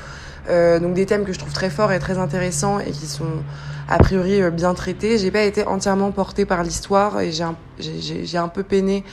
Euh, 0.50 0.80
donc 0.80 0.94
des 0.96 1.06
thèmes 1.06 1.26
que 1.26 1.34
je 1.34 1.40
trouve 1.40 1.54
très 1.54 1.70
forts 1.70 1.92
et 1.92 2.00
très 2.00 2.18
intéressants 2.18 2.80
et 2.80 2.92
qui 2.92 3.06
sont 3.06 3.44
a 3.88 3.98
priori 4.00 4.42
bien 4.52 4.74
traités. 4.74 5.18
J'ai 5.18 5.32
pas 5.32 5.44
été 5.44 5.66
entièrement 5.66 6.12
portée 6.12 6.46
par 6.46 6.64
l'histoire 6.64 7.22
et 7.22 7.32
j'ai 7.32 7.46
j'ai 8.26 8.38
un 8.38 8.48
peu 8.48 8.64
peiné 8.64 9.04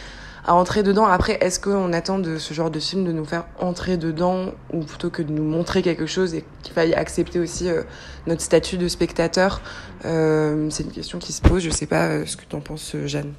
à 0.46 0.54
entrer 0.54 0.82
dedans. 0.82 1.06
Après, 1.06 1.38
est-ce 1.40 1.58
qu'on 1.58 1.92
attend 1.92 2.18
de 2.18 2.38
ce 2.38 2.54
genre 2.54 2.70
de 2.70 2.78
film 2.78 3.04
de 3.04 3.12
nous 3.12 3.24
faire 3.24 3.46
entrer 3.58 3.96
dedans 3.96 4.52
ou 4.72 4.80
plutôt 4.80 5.10
que 5.10 5.22
de 5.22 5.32
nous 5.32 5.42
montrer 5.42 5.82
quelque 5.82 6.06
chose 6.06 6.34
et 6.34 6.44
qu'il 6.62 6.72
faille 6.72 6.94
accepter 6.94 7.40
aussi 7.40 7.68
euh, 7.68 7.82
notre 8.26 8.40
statut 8.40 8.78
de 8.78 8.86
spectateur 8.86 9.60
euh, 10.04 10.70
C'est 10.70 10.84
une 10.84 10.92
question 10.92 11.18
qui 11.18 11.32
se 11.32 11.42
pose. 11.42 11.62
Je 11.62 11.70
sais 11.70 11.86
pas 11.86 12.06
euh, 12.06 12.26
ce 12.26 12.36
que 12.36 12.44
tu 12.48 12.54
en 12.54 12.60
penses, 12.60 12.94
Jeanne. 13.06 13.34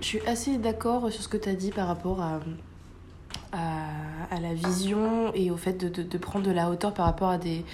Je 0.00 0.04
suis 0.04 0.20
assez 0.26 0.58
d'accord 0.58 1.10
sur 1.10 1.22
ce 1.22 1.28
que 1.28 1.38
tu 1.38 1.48
as 1.48 1.54
dit 1.54 1.70
par 1.70 1.88
rapport 1.88 2.20
à, 2.20 2.40
à, 3.52 4.40
la 4.40 4.52
vision 4.52 5.32
et 5.34 5.50
au 5.50 5.56
fait 5.56 5.72
de, 5.72 6.02
de, 6.02 6.18
prendre 6.18 6.44
de 6.44 6.52
la 6.52 6.68
hauteur 6.68 6.92
par 6.92 7.06
rapport 7.06 7.30
à 7.30 7.38
des, 7.38 7.64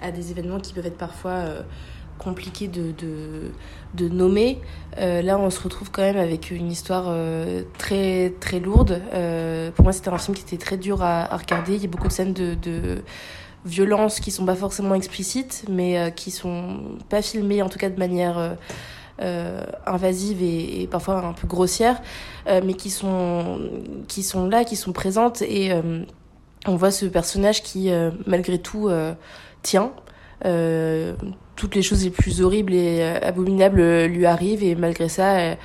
à 0.00 0.10
des 0.10 0.30
événements 0.30 0.58
qui 0.58 0.72
peuvent 0.72 0.86
être 0.86 0.96
parfois 0.96 1.44
compliqués 2.18 2.68
de, 2.68 2.92
de, 2.92 3.50
de 3.94 4.08
nommer. 4.08 4.60
Euh, 4.98 5.22
là, 5.22 5.38
on 5.38 5.50
se 5.50 5.60
retrouve 5.60 5.90
quand 5.90 6.02
même 6.02 6.16
avec 6.16 6.50
une 6.50 6.70
histoire 6.70 7.06
euh, 7.08 7.62
très 7.78 8.34
très 8.40 8.60
lourde. 8.60 9.02
Euh, 9.14 9.70
pour 9.72 9.84
moi, 9.84 9.92
c'était 9.92 10.08
un 10.08 10.18
film 10.18 10.36
qui 10.36 10.42
était 10.42 10.62
très 10.62 10.76
dur 10.76 11.02
à, 11.02 11.32
à, 11.32 11.36
regarder. 11.36 11.74
Il 11.76 11.82
y 11.82 11.86
a 11.86 11.88
beaucoup 11.88 12.08
de 12.08 12.12
scènes 12.12 12.32
de, 12.32 12.54
de 12.54 13.02
violence 13.64 14.20
qui 14.20 14.30
sont 14.30 14.44
pas 14.44 14.54
forcément 14.54 14.94
explicites, 14.94 15.64
mais 15.68 16.12
qui 16.14 16.30
sont 16.30 16.98
pas 17.08 17.22
filmées, 17.22 17.62
en 17.62 17.68
tout 17.68 17.78
cas 17.78 17.90
de 17.90 17.98
manière 17.98 18.56
euh, 19.20 19.64
invasive 19.86 20.42
et, 20.42 20.82
et, 20.82 20.86
parfois 20.86 21.24
un 21.24 21.32
peu 21.32 21.48
grossière, 21.48 22.00
mais 22.46 22.74
qui 22.74 22.90
sont 22.90 23.58
qui 24.06 24.22
sont 24.22 24.46
là, 24.46 24.64
qui 24.64 24.76
sont 24.76 24.92
présentes 24.92 25.42
et 25.42 25.72
on 26.66 26.76
voit 26.76 26.92
ce 26.92 27.06
personnage 27.06 27.62
qui, 27.64 27.90
malgré 28.26 28.58
tout, 28.58 28.88
tient. 29.62 29.92
Euh, 31.56 31.62
toutes 31.66 31.74
les 31.74 31.82
choses 31.82 32.04
les 32.04 32.10
plus 32.10 32.42
horribles 32.42 32.74
et 32.74 33.00
euh, 33.00 33.18
abominables 33.22 33.80
euh, 33.80 34.06
lui 34.06 34.26
arrivent 34.26 34.62
et 34.62 34.74
malgré 34.74 35.08
ça, 35.08 35.32
elle, 35.32 35.58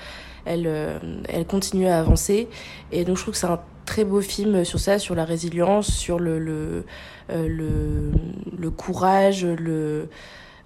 elle, 0.46 0.64
euh, 0.68 1.00
elle 1.30 1.46
continue 1.46 1.88
à 1.88 2.00
avancer. 2.00 2.48
Et 2.92 3.04
donc 3.04 3.18
je 3.18 3.24
trouve 3.24 3.34
que 3.34 3.40
c'est 3.40 3.48
un 3.48 3.60
très 3.86 4.04
beau 4.06 4.22
film 4.22 4.64
sur 4.64 4.80
ça, 4.80 5.00
sur 5.00 5.16
la 5.16 5.26
résilience, 5.26 5.88
sur 5.92 6.20
le, 6.20 6.40
le, 6.40 6.86
le, 7.30 8.12
le 8.58 8.70
courage, 8.70 9.46
le, 9.46 10.08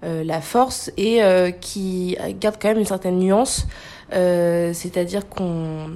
la 0.02 0.40
force 0.40 0.92
et 0.96 1.20
qui 1.60 2.16
garde 2.38 2.56
quand 2.60 2.68
même 2.68 2.78
une 2.78 2.84
certaine 2.84 3.18
nuance. 3.18 3.66
Euh, 4.12 4.72
c'est-à-dire 4.72 5.28
qu'on 5.28 5.90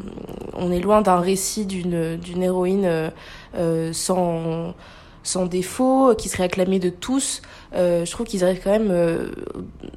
on 0.55 0.73
est 0.73 0.81
loin 0.81 1.01
d'un 1.01 1.21
récit 1.21 1.65
d'une 1.65 2.17
d'une 2.17 2.43
héroïne 2.43 3.13
euh, 3.57 3.93
sans 3.93 4.75
sans 5.23 5.47
défaut, 5.47 6.15
qui 6.17 6.29
serait 6.29 6.45
acclamé 6.45 6.79
de 6.79 6.91
tous. 6.91 7.43
je 7.75 8.11
trouve 8.11 8.27
qu'ils 8.27 8.45
arrivent 8.45 8.61
quand 8.63 8.79
même, 8.79 9.31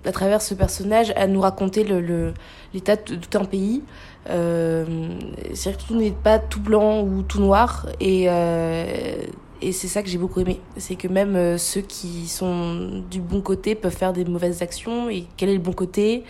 à 0.05 0.11
travers 0.11 0.41
ce 0.41 0.53
personnage, 0.53 1.13
à 1.15 1.27
nous 1.27 1.41
raconter 1.41 1.83
le 1.83 2.33
l'état 2.73 2.95
de, 2.95 3.15
tout 3.15 3.37
un 3.37 3.45
pays. 3.45 3.83
C'est-à-dire 4.25 5.77
que 5.77 5.87
tout 5.87 5.95
n'est 5.95 6.11
pas 6.11 6.39
tout 6.39 6.61
blanc 6.61 7.01
ou 7.01 7.23
tout 7.23 7.39
noir. 7.39 7.87
Et, 7.99 8.23
et 8.23 9.71
c'est 9.71 9.87
ça 9.87 10.03
que 10.03 10.09
j'ai 10.09 10.17
beaucoup 10.17 10.41
aimé. 10.41 10.59
C'est 10.77 10.95
que 10.95 11.07
même 11.07 11.57
ceux 11.57 11.81
qui 11.81 12.27
sont 12.27 13.03
du 13.09 13.21
bon 13.21 13.41
côté 13.41 13.75
peuvent 13.75 13.95
faire 13.95 14.13
des 14.13 14.25
mauvaises 14.25 14.61
actions. 14.61 15.09
Et 15.09 15.25
quel 15.37 15.49
est 15.49 15.55
le 15.55 15.59
bon 15.59 15.73
côté? 15.73 16.25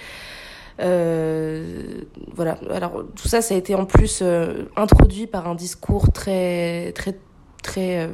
Euh, 0.79 2.01
voilà. 2.35 2.57
Alors 2.71 3.03
tout 3.15 3.27
ça, 3.27 3.41
ça 3.41 3.55
a 3.55 3.57
été 3.57 3.75
en 3.75 3.85
plus 3.85 4.19
euh, 4.21 4.65
introduit 4.75 5.27
par 5.27 5.47
un 5.47 5.55
discours 5.55 6.11
très 6.11 6.91
très 6.93 7.17
très 7.61 8.05
euh, 8.05 8.07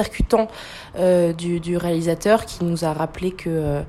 percutant 0.00 0.48
du, 0.96 1.60
du, 1.60 1.76
réalisateur 1.76 2.44
qui 2.46 2.64
nous 2.64 2.84
a 2.84 2.92
rappelé 2.92 3.30
que 3.32 3.82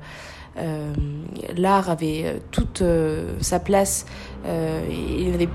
l'art 1.56 1.88
avait 1.90 2.40
toute 2.50 2.82
sa 3.40 3.58
place. 3.60 4.06
il 4.44 5.30
n'avait 5.30 5.48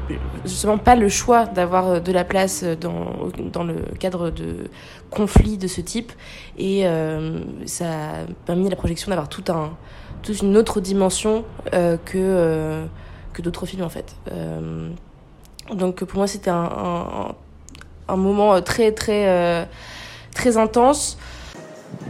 justement 0.46 0.78
pas 0.78 0.96
le 0.96 1.10
choix 1.10 1.46
d'avoir 1.46 2.02
de 2.02 2.12
la 2.12 2.24
place 2.24 2.64
dans, 2.64 3.30
dans 3.52 3.64
le 3.64 3.76
cadre 4.00 4.30
de 4.30 4.70
conflits 5.10 5.58
de 5.58 5.68
ce 5.68 5.82
type. 5.82 6.12
Et 6.58 6.86
ça 7.66 7.86
a 7.86 8.26
permis 8.46 8.70
la 8.70 8.76
projection 8.76 9.10
d'avoir 9.10 9.30
tout 9.30 9.46
un, 9.50 9.78
toute 10.26 10.42
une 10.42 10.58
autre 10.58 10.82
dimension 10.82 11.46
euh, 11.74 11.98
que, 12.04 12.18
euh, 12.18 12.86
que 13.34 13.42
d'autres 13.42 13.66
films 13.66 13.84
en 13.84 13.90
fait. 13.90 14.16
Euh, 14.32 14.90
donc 15.74 16.04
pour 16.04 16.18
moi 16.18 16.28
c'était 16.28 16.50
un, 16.50 17.36
moment 18.10 18.62
très 18.62 18.92
très 18.92 19.68
très 20.36 20.58
intense. 20.58 21.18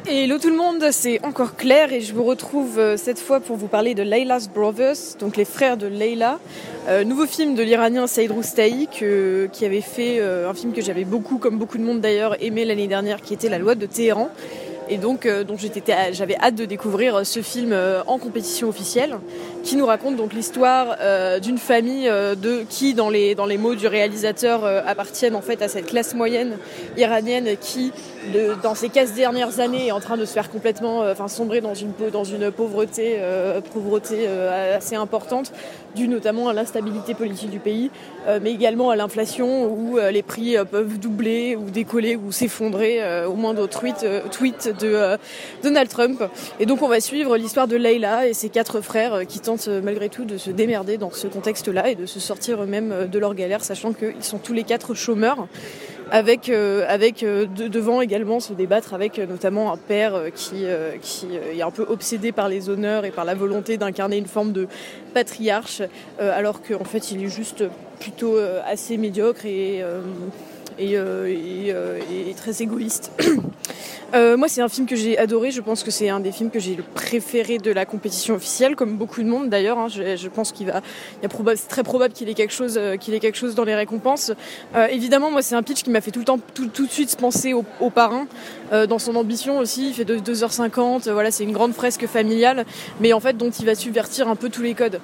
Hello 0.07 0.37
tout 0.37 0.49
le 0.49 0.57
monde, 0.57 0.83
c'est 0.91 1.23
encore 1.23 1.55
Claire 1.55 1.93
et 1.93 2.01
je 2.01 2.13
vous 2.13 2.23
retrouve 2.23 2.79
cette 2.97 3.19
fois 3.19 3.39
pour 3.39 3.55
vous 3.55 3.67
parler 3.67 3.95
de 3.95 4.03
Layla's 4.03 4.49
Brothers, 4.49 5.17
donc 5.19 5.37
les 5.37 5.45
frères 5.45 5.77
de 5.77 5.87
Layla. 5.87 6.39
Euh, 6.87 7.03
nouveau 7.03 7.25
film 7.25 7.55
de 7.55 7.63
l'Iranien 7.63 8.05
Saïd 8.05 8.31
Roustahi 8.31 8.87
qui 8.87 9.65
avait 9.65 9.81
fait 9.81 10.21
un 10.21 10.53
film 10.53 10.73
que 10.73 10.81
j'avais 10.81 11.05
beaucoup, 11.05 11.37
comme 11.37 11.57
beaucoup 11.57 11.77
de 11.77 11.83
monde 11.83 12.01
d'ailleurs, 12.01 12.35
aimé 12.43 12.65
l'année 12.65 12.87
dernière, 12.87 13.21
qui 13.21 13.33
était 13.33 13.49
La 13.49 13.57
Loi 13.57 13.75
de 13.75 13.85
Téhéran. 13.85 14.29
Et 14.87 14.97
donc, 14.97 15.25
euh, 15.25 15.43
donc 15.43 15.59
j'avais 16.11 16.35
hâte 16.37 16.55
de 16.55 16.65
découvrir 16.65 17.15
euh, 17.15 17.23
ce 17.23 17.41
film 17.41 17.71
euh, 17.71 18.03
en 18.05 18.19
compétition 18.19 18.69
officielle, 18.69 19.17
qui 19.65 19.75
nous 19.75 19.85
raconte 19.85 20.15
donc 20.15 20.33
l'histoire 20.33 20.95
d'une 21.41 21.57
famille 21.57 22.05
de 22.05 22.63
qui, 22.69 22.93
dans 22.93 23.09
les 23.09 23.35
dans 23.35 23.47
les 23.47 23.57
mots 23.57 23.75
du 23.75 23.87
réalisateur, 23.87 24.63
appartiennent 24.63 25.35
en 25.35 25.41
fait 25.41 25.61
à 25.61 25.67
cette 25.67 25.87
classe 25.87 26.13
moyenne 26.13 26.57
iranienne 26.97 27.57
qui, 27.59 27.91
dans 28.63 28.75
ces 28.75 28.89
15 28.89 29.13
dernières 29.13 29.59
années, 29.59 29.87
est 29.87 29.91
en 29.91 29.99
train 29.99 30.17
de 30.17 30.25
se 30.25 30.33
faire 30.33 30.51
complètement, 30.51 30.99
enfin 30.99 31.27
sombrer 31.27 31.61
dans 31.61 31.73
une 31.73 31.91
dans 32.13 32.23
une 32.23 32.51
pauvreté 32.51 33.19
pauvreté 33.73 34.27
assez 34.27 34.95
importante, 34.95 35.51
due 35.95 36.07
notamment 36.07 36.49
à 36.49 36.53
l'instabilité 36.53 37.13
politique 37.13 37.49
du 37.49 37.59
pays, 37.59 37.89
mais 38.41 38.51
également 38.51 38.89
à 38.89 38.95
l'inflation 38.95 39.71
où 39.71 39.97
les 39.97 40.23
prix 40.23 40.55
peuvent 40.69 40.99
doubler 40.99 41.55
ou 41.55 41.69
décoller 41.69 42.15
ou 42.15 42.31
s'effondrer 42.31 43.25
au 43.25 43.33
moindre 43.33 43.67
tweet 43.67 44.05
tweet 44.31 44.75
de 44.79 44.87
euh, 44.87 45.17
Donald 45.63 45.89
Trump. 45.89 46.23
Et 46.59 46.65
donc 46.65 46.81
on 46.81 46.87
va 46.87 46.99
suivre 46.99 47.37
l'histoire 47.37 47.67
de 47.67 47.75
Leila 47.75 48.27
et 48.27 48.33
ses 48.33 48.49
quatre 48.49 48.81
frères 48.81 49.13
euh, 49.13 49.23
qui 49.23 49.39
tentent 49.39 49.67
euh, 49.67 49.81
malgré 49.81 50.09
tout 50.09 50.25
de 50.25 50.37
se 50.37 50.51
démerder 50.51 50.97
dans 50.97 51.11
ce 51.11 51.27
contexte-là 51.27 51.89
et 51.89 51.95
de 51.95 52.05
se 52.05 52.19
sortir 52.19 52.61
eux-mêmes 52.61 53.07
de 53.11 53.19
leur 53.19 53.33
galère, 53.35 53.63
sachant 53.63 53.93
qu'ils 53.93 54.23
sont 54.23 54.37
tous 54.37 54.53
les 54.53 54.63
quatre 54.63 54.93
chômeurs 54.93 55.47
avec 56.11 56.49
avec 56.49 57.25
devant 57.25 58.01
également 58.01 58.39
se 58.39 58.53
débattre 58.53 58.93
avec 58.93 59.17
notamment 59.17 59.73
un 59.73 59.77
père 59.77 60.21
qui 60.33 60.65
qui 61.01 61.27
est 61.35 61.61
un 61.61 61.71
peu 61.71 61.85
obsédé 61.87 62.31
par 62.31 62.49
les 62.49 62.69
honneurs 62.69 63.05
et 63.05 63.11
par 63.11 63.25
la 63.25 63.35
volonté 63.35 63.77
d'incarner 63.77 64.17
une 64.17 64.25
forme 64.25 64.51
de 64.51 64.67
patriarche 65.13 65.81
alors 66.19 66.61
qu'en 66.61 66.83
fait 66.83 67.11
il 67.11 67.23
est 67.23 67.29
juste 67.29 67.63
plutôt 67.99 68.37
assez 68.65 68.97
médiocre 68.97 69.45
et 69.45 69.83
et, 70.77 70.93
et 70.93 72.33
très 72.35 72.61
égoïste. 72.61 73.11
Euh, 74.15 74.37
moi, 74.37 74.47
c'est 74.47 74.61
un 74.61 74.69
film 74.69 74.87
que 74.87 74.95
j'ai 74.95 75.17
adoré. 75.17 75.51
Je 75.51 75.61
pense 75.61 75.83
que 75.83 75.91
c'est 75.91 76.09
un 76.09 76.21
des 76.21 76.31
films 76.31 76.49
que 76.49 76.59
j'ai 76.59 76.75
le 76.75 76.83
préféré 76.83 77.57
de 77.57 77.71
la 77.71 77.85
compétition 77.85 78.35
officielle, 78.35 78.75
comme 78.75 78.95
beaucoup 78.95 79.21
de 79.21 79.27
monde 79.27 79.49
d'ailleurs. 79.49 79.77
Hein. 79.77 79.87
Je, 79.89 80.27
pense 80.29 80.51
qu'il 80.51 80.67
va, 80.67 80.81
c'est 81.21 81.67
très 81.67 81.83
probable 81.83 82.13
qu'il 82.13 82.29
ait 82.29 82.33
quelque 82.33 82.53
chose, 82.53 82.77
euh, 82.77 82.95
qu'il 82.95 83.13
ait 83.13 83.19
quelque 83.19 83.37
chose 83.37 83.55
dans 83.55 83.65
les 83.65 83.75
récompenses. 83.75 84.31
Euh, 84.75 84.87
évidemment, 84.87 85.31
moi, 85.31 85.41
c'est 85.41 85.55
un 85.55 85.63
pitch 85.63 85.83
qui 85.83 85.89
m'a 85.89 86.01
fait 86.01 86.11
tout 86.11 86.19
le 86.19 86.25
temps, 86.25 86.39
tout, 86.53 86.67
de 86.67 86.91
suite 86.91 87.15
penser 87.17 87.53
au, 87.53 87.89
parrain, 87.89 88.27
dans 88.71 88.99
son 88.99 89.15
ambition 89.15 89.59
aussi. 89.59 89.89
Il 89.89 89.93
fait 89.93 90.05
2h50. 90.05 91.09
Voilà, 91.11 91.31
c'est 91.31 91.43
une 91.43 91.51
grande 91.51 91.73
fresque 91.73 92.07
familiale, 92.07 92.65
mais 92.99 93.13
en 93.13 93.19
fait, 93.19 93.35
dont 93.37 93.49
il 93.49 93.65
va 93.65 93.75
subvertir 93.75 94.27
un 94.27 94.35
peu 94.35 94.49
tous 94.49 94.61
les 94.61 94.73
codes, 94.73 94.99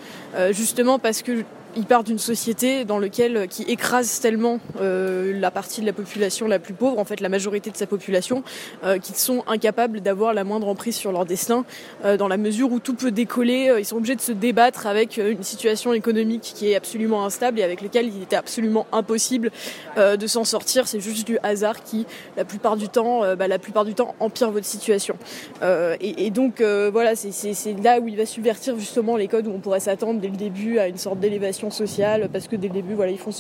justement 0.51 1.00
parce 1.00 1.22
que 1.22 1.44
il 1.75 1.86
part 1.86 2.04
d'une 2.04 2.20
société 2.20 2.86
dans 2.86 3.00
laquelle 3.00 3.48
qui 3.48 3.63
écrase 3.63 4.20
tellement 4.20 4.60
euh, 4.80 5.40
la 5.40 5.51
partie 5.51 5.82
de 5.82 5.86
la 5.86 5.94
population 5.94 6.48
la 6.48 6.60
plus 6.60 6.74
pauvre, 6.74 7.00
en 7.00 7.06
fait 7.06 7.20
la 7.20 7.30
majorité 7.30 7.72
de 7.72 7.78
sa 7.78 7.88
population, 7.88 8.44
euh, 8.84 8.98
qu'ils 8.98 9.16
sont 9.16 9.44
incapables 9.48 10.01
d'avoir 10.01 10.34
la 10.34 10.44
moindre 10.44 10.68
emprise 10.68 10.96
sur 10.96 11.12
leur 11.12 11.25
destin, 11.25 11.66
euh, 12.06 12.18
dans 12.18 12.28
la 12.28 12.38
mesure 12.38 12.72
où 12.72 12.80
tout 12.80 12.94
peut 12.94 13.12
décoller. 13.12 13.70
Euh, 13.70 13.80
ils 13.80 13.86
sont 13.86 13.98
obligés 13.98 14.16
de 14.16 14.22
se 14.22 14.32
débattre 14.32 14.88
avec 14.88 15.18
euh, 15.18 15.32
une 15.32 15.44
situation 15.44 15.94
économique 15.94 16.54
qui 16.56 16.72
est 16.72 16.75
absolument 16.75 17.25
instable 17.25 17.60
et 17.60 17.63
avec 17.63 17.82
laquelle 17.82 18.08
il 18.08 18.22
était 18.22 18.36
absolument 18.36 18.86
impossible 18.92 19.51
de 19.98 20.28
s'en 20.28 20.44
sortir. 20.44 20.88
C'est 20.88 21.00
juste 21.00 21.25
du 21.28 21.38
hasard 21.44 21.84
qui, 21.84 22.06
la 22.38 22.46
plupart 22.46 22.78
du 22.78 22.90
temps, 22.90 23.22
bah, 23.36 23.48
la 23.48 23.60
plupart 23.60 23.86
du 23.86 23.94
temps, 23.94 24.16
empire 24.20 24.51
votre 24.51 24.66
situation. 24.66 25.16
Et, 25.62 26.25
et, 26.25 26.30
donc 26.32 26.62
voilà, 26.62 27.16
c'est 27.16 27.82
là 27.84 28.00
où 28.00 28.08
il 28.08 28.18
va 28.18 28.25
subvertir 28.25 28.78
justement 28.78 29.18
les 29.18 29.28
codes 29.28 29.48
où 29.48 29.51
on 29.51 29.60
pourrait 29.60 29.80
s'attendre 29.80 30.20
dès 30.20 30.30
le 30.30 30.38
début 30.38 30.80
à 30.80 30.88
une 30.88 30.98
sorte 30.98 31.20
d'élévation 31.20 31.61
sociale 31.70 32.30
parce 32.32 32.48
que 32.48 32.56
dès 32.56 32.68
le 32.68 32.74
début 32.74 32.94
voilà 32.94 33.12
ils 33.12 33.20
font 33.20 33.32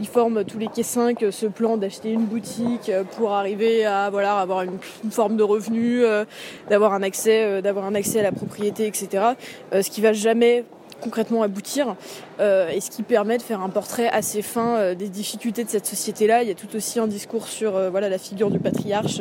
ils 0.00 0.06
forment 0.06 0.44
tous 0.44 0.58
les 0.58 0.68
quais 0.68 0.82
5 0.82 1.24
ce 1.30 1.46
plan 1.46 1.76
d'acheter 1.76 2.10
une 2.10 2.24
boutique 2.24 2.90
pour 3.16 3.32
arriver 3.32 3.84
à 3.84 4.10
voilà 4.10 4.38
avoir 4.38 4.62
une, 4.62 4.78
forme 5.10 5.36
de 5.36 5.42
revenu 5.42 6.04
euh, 6.04 6.24
d'avoir 6.70 6.92
un 6.92 7.02
accès 7.02 7.44
euh, 7.44 7.60
à 7.62 8.22
la 8.22 8.32
propriété 8.32 8.86
etc 8.86 9.24
euh, 9.72 9.82
ce 9.82 9.90
qui 9.90 10.00
va 10.00 10.12
jamais 10.12 10.64
concrètement 11.00 11.42
aboutir 11.42 11.96
et 12.38 12.80
ce 12.80 12.90
qui 12.90 13.02
permet 13.02 13.36
de 13.36 13.42
faire 13.42 13.60
un 13.60 13.70
portrait 13.70 14.08
assez 14.08 14.40
fin 14.40 14.94
des 14.94 15.08
difficultés 15.08 15.64
de 15.64 15.68
cette 15.68 15.86
société 15.86 16.28
là 16.28 16.44
il 16.44 16.48
y 16.48 16.52
a 16.52 16.54
tout 16.54 16.76
aussi 16.76 17.00
un 17.00 17.08
discours 17.08 17.48
sur 17.48 17.72
voilà 17.90 18.08
la 18.08 18.18
figure 18.18 18.52
du 18.52 18.60
patriarche. 18.60 19.20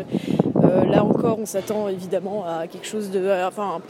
Là 0.61 1.03
encore 1.03 1.39
on 1.39 1.47
s'attend 1.47 1.87
évidemment 1.87 2.45
à 2.45 2.67
quelque 2.67 2.85
chose 2.85 3.09
de 3.09 3.27
enfin 3.47 3.81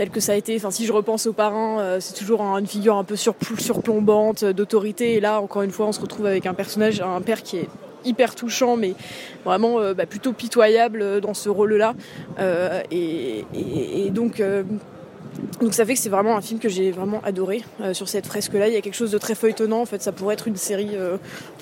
tel 0.00 0.08
que 0.08 0.20
ça 0.20 0.32
a 0.32 0.34
été. 0.34 0.56
Enfin, 0.56 0.70
si 0.70 0.86
je 0.86 0.94
repense 0.94 1.26
aux 1.26 1.34
parrains, 1.34 1.78
euh, 1.78 2.00
c'est 2.00 2.14
toujours 2.14 2.40
une 2.40 2.66
figure 2.66 2.96
un 2.96 3.04
peu 3.04 3.16
surplombante 3.16 4.44
euh, 4.44 4.54
d'autorité. 4.54 5.12
Et 5.12 5.20
là, 5.20 5.42
encore 5.42 5.60
une 5.60 5.72
fois, 5.72 5.84
on 5.88 5.92
se 5.92 6.00
retrouve 6.00 6.24
avec 6.24 6.46
un 6.46 6.54
personnage, 6.54 7.02
un 7.02 7.20
père 7.20 7.42
qui 7.42 7.58
est 7.58 7.68
hyper 8.06 8.34
touchant, 8.34 8.78
mais 8.78 8.94
vraiment 9.44 9.78
euh, 9.78 9.92
bah, 9.92 10.06
plutôt 10.06 10.32
pitoyable 10.32 11.20
dans 11.20 11.34
ce 11.34 11.50
rôle-là. 11.50 11.92
et, 12.90 13.44
donc. 14.10 14.42
donc 15.60 15.74
ça 15.74 15.84
fait 15.84 15.92
que 15.92 16.00
c'est 16.00 16.08
vraiment 16.08 16.34
un 16.34 16.40
film 16.40 16.60
que 16.60 16.70
j'ai 16.70 16.90
vraiment 16.92 17.20
adoré 17.22 17.62
sur 17.92 18.08
cette 18.08 18.26
fresque-là. 18.26 18.68
Il 18.68 18.74
y 18.74 18.78
a 18.78 18.80
quelque 18.80 18.96
chose 18.96 19.10
de 19.10 19.18
très 19.18 19.34
feuilletonnant. 19.34 19.82
En 19.82 19.86
fait, 19.86 20.00
ça 20.00 20.12
pourrait 20.12 20.32
être 20.32 20.48
une 20.48 20.56
série 20.56 20.96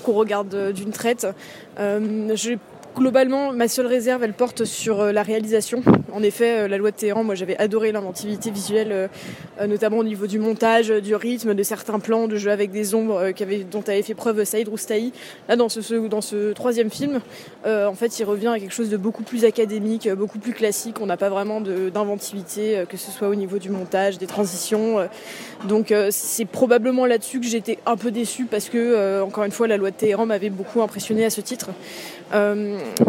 qu'on 0.04 0.12
regarde 0.12 0.73
d'une 0.73 0.92
traite. 0.92 1.26
Globalement, 2.99 3.52
ma 3.52 3.69
seule 3.69 3.87
réserve, 3.87 4.25
elle 4.25 4.33
porte 4.33 4.64
sur 4.64 5.00
euh, 5.00 5.12
la 5.12 5.23
réalisation. 5.23 5.85
En 6.12 6.21
effet, 6.21 6.64
euh, 6.64 6.69
la 6.69 6.78
loi 6.78 6.90
de 6.90 6.97
Téhéran, 6.97 7.23
moi 7.23 7.37
j'avais 7.37 7.57
adoré 7.57 7.93
l'inventivité 7.93 8.50
visuelle, 8.50 8.90
euh, 8.90 9.67
notamment 9.69 9.99
au 9.99 10.05
niveau 10.05 10.26
du 10.26 10.40
montage, 10.40 10.88
du 10.88 11.14
rythme, 11.14 11.55
de 11.55 11.62
certains 11.62 12.00
plans, 12.00 12.26
de 12.26 12.35
jeu 12.35 12.50
avec 12.50 12.73
des 12.73 12.97
ombres 12.97 13.31
dont 13.71 13.85
avait 13.87 14.02
fait 14.02 14.14
preuve 14.14 14.43
Saïd 14.43 14.67
Roustahi. 14.67 15.12
Là, 15.49 15.55
dans 15.55 15.69
ce, 15.69 16.52
troisième 16.55 16.90
film, 16.90 17.21
en 17.64 17.95
fait, 17.95 18.19
il 18.19 18.25
revient 18.25 18.49
à 18.49 18.59
quelque 18.59 18.75
chose 18.75 18.90
de 18.90 18.97
beaucoup 18.97 19.23
plus 19.23 19.45
académique, 19.45 20.09
beaucoup 20.14 20.38
plus 20.40 20.52
classique. 20.52 20.97
On 21.00 21.07
n'a 21.07 21.17
pas 21.17 21.28
vraiment 21.28 21.61
d'inventivité, 21.61 22.85
que 22.88 22.97
ce 22.97 23.11
soit 23.11 23.28
au 23.28 23.35
niveau 23.35 23.59
du 23.59 23.71
montage, 23.71 24.19
des 24.19 24.26
transitions. 24.26 25.09
Donc 25.69 25.93
c'est 26.11 26.47
probablement 26.47 27.07
là-dessus 27.07 27.40
que 27.40 27.47
j'étais 27.47 27.78
un 27.87 27.97
peu 27.97 28.11
déçue 28.11 28.47
parce 28.47 28.69
que, 28.69 29.23
encore 29.23 29.45
une 29.45 29.52
fois, 29.52 29.69
la 29.69 29.76
loi 29.76 29.90
de 29.90 29.97
Téhéran 29.97 30.26
m'avait 30.26 30.50
beaucoup 30.50 30.83
impressionné 30.83 31.25
à 31.25 31.31
ce 31.31 31.40
titre. 31.40 31.71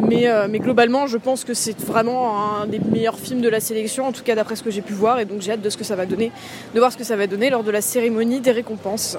Mais, 0.07 0.27
euh, 0.27 0.47
mais, 0.49 0.59
globalement, 0.59 1.07
je 1.07 1.17
pense 1.17 1.43
que 1.43 1.53
c'est 1.53 1.79
vraiment 1.81 2.61
un 2.61 2.67
des 2.67 2.79
meilleurs 2.79 3.17
films 3.17 3.41
de 3.41 3.49
la 3.49 3.59
sélection, 3.59 4.05
en 4.05 4.11
tout 4.11 4.23
cas 4.23 4.35
d'après 4.35 4.55
ce 4.55 4.63
que 4.63 4.71
j'ai 4.71 4.81
pu 4.81 4.93
voir, 4.93 5.19
et 5.19 5.25
donc 5.25 5.41
j'ai 5.41 5.51
hâte 5.51 5.61
de 5.61 5.69
ce 5.69 5.77
que 5.77 5.83
ça 5.83 5.95
va 5.95 6.05
donner, 6.05 6.31
de 6.73 6.79
voir 6.79 6.91
ce 6.91 6.97
que 6.97 7.03
ça 7.03 7.15
va 7.15 7.27
donner 7.27 7.49
lors 7.49 7.63
de 7.63 7.71
la 7.71 7.81
cérémonie 7.81 8.39
des 8.39 8.51
récompenses. 8.51 9.17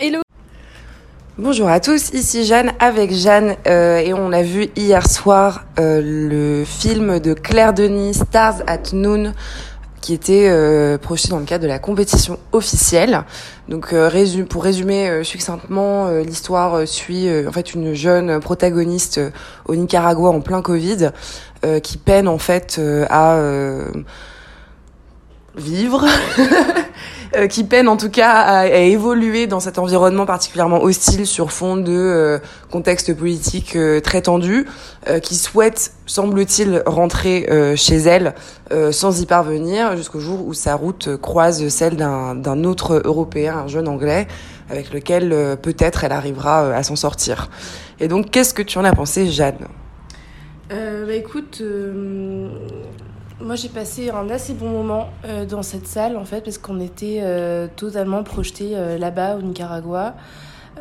Hello. 0.00 0.20
Bonjour 1.38 1.68
à 1.68 1.80
tous, 1.80 2.10
ici 2.12 2.44
Jeanne 2.44 2.72
avec 2.78 3.12
Jeanne 3.12 3.56
euh, 3.66 3.98
et 3.98 4.12
on 4.12 4.32
a 4.32 4.42
vu 4.42 4.68
hier 4.76 5.08
soir 5.08 5.64
le 5.78 6.64
film 6.64 7.20
de 7.20 7.32
Claire 7.34 7.72
Denis, 7.72 8.14
Stars 8.14 8.62
at 8.66 8.92
Noon, 8.92 9.32
qui 10.02 10.12
était 10.12 10.48
euh, 10.50 10.98
projeté 10.98 11.28
dans 11.30 11.38
le 11.38 11.46
cadre 11.46 11.62
de 11.62 11.68
la 11.68 11.78
compétition 11.78 12.38
officielle. 12.50 13.22
Donc 13.68 13.94
euh, 13.94 14.10
pour 14.50 14.64
résumer 14.64 15.08
euh, 15.08 15.24
succinctement, 15.24 16.10
l'histoire 16.10 16.86
suit 16.86 17.28
en 17.46 17.52
fait 17.52 17.72
une 17.72 17.94
jeune 17.94 18.40
protagoniste 18.40 19.20
au 19.64 19.74
Nicaragua 19.74 20.28
en 20.28 20.40
plein 20.40 20.60
Covid 20.60 21.10
qui 21.82 21.96
peine 21.96 22.26
en 22.26 22.38
fait 22.38 22.80
à 23.08 23.38
vivre 25.54 26.04
Euh, 27.34 27.46
qui 27.46 27.64
peine 27.64 27.88
en 27.88 27.96
tout 27.96 28.10
cas 28.10 28.32
à, 28.32 28.66
évoluer 28.66 29.46
dans 29.46 29.60
cet 29.60 29.78
environnement 29.78 30.26
particulièrement 30.26 30.82
hostile 30.82 31.26
sur 31.26 31.50
fond 31.50 31.76
de 31.78 31.90
euh, 31.90 32.38
contexte 32.70 33.14
politique 33.14 33.74
euh, 33.74 34.00
très 34.00 34.20
tendu, 34.22 34.66
qui 35.22 35.34
souhaite, 35.34 35.92
semble-t-il, 36.06 36.82
rentrer 36.86 37.48
chez 37.74 37.96
elle 37.96 38.34
sans 38.92 39.20
y 39.20 39.26
parvenir 39.26 39.96
jusqu'au 39.96 40.20
jour 40.20 40.46
où 40.46 40.54
sa 40.54 40.76
route 40.76 41.16
croise 41.16 41.66
celle 41.70 41.96
d'un 41.96 42.64
autre 42.64 43.02
Européen, 43.04 43.64
un 43.64 43.66
jeune 43.66 43.88
Anglais, 43.88 44.28
avec 44.70 44.92
lequel 44.92 45.58
peut-être 45.60 46.04
elle 46.04 46.12
arrivera 46.12 46.72
à 46.72 46.84
s'en 46.84 46.94
sortir. 46.94 47.50
Et 47.98 48.06
donc, 48.06 48.30
qu'est-ce 48.30 48.54
que 48.54 48.62
tu 48.62 48.78
en 48.78 48.84
as 48.84 48.92
pensé, 48.92 49.26
Jeanne? 49.26 49.66
Bah 50.70 51.12
écoute, 51.12 51.60
moi, 53.42 53.56
j'ai 53.56 53.68
passé 53.68 54.10
un 54.10 54.30
assez 54.30 54.54
bon 54.54 54.68
moment 54.68 55.10
euh, 55.24 55.44
dans 55.44 55.62
cette 55.62 55.86
salle, 55.86 56.16
en 56.16 56.24
fait, 56.24 56.42
parce 56.42 56.58
qu'on 56.58 56.80
était 56.80 57.20
euh, 57.22 57.66
totalement 57.74 58.22
projetés 58.22 58.72
euh, 58.74 58.98
là-bas, 58.98 59.36
au 59.36 59.42
Nicaragua. 59.42 60.14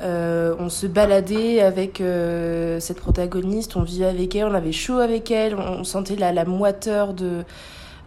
on 0.04 0.70
se 0.70 0.88
baladait 0.88 1.62
avec 1.62 2.02
cette 2.80 3.00
protagoniste, 3.00 3.76
on 3.76 3.84
vivait 3.84 4.06
avec 4.06 4.36
elle, 4.36 4.46
on 4.46 4.54
avait 4.54 4.72
chaud 4.72 5.00
avec 5.00 5.32
elle, 5.32 5.56
on, 5.56 5.84
sentait 5.84 6.16
la, 6.16 6.46
moiteur 6.46 7.14
de, 7.14 7.44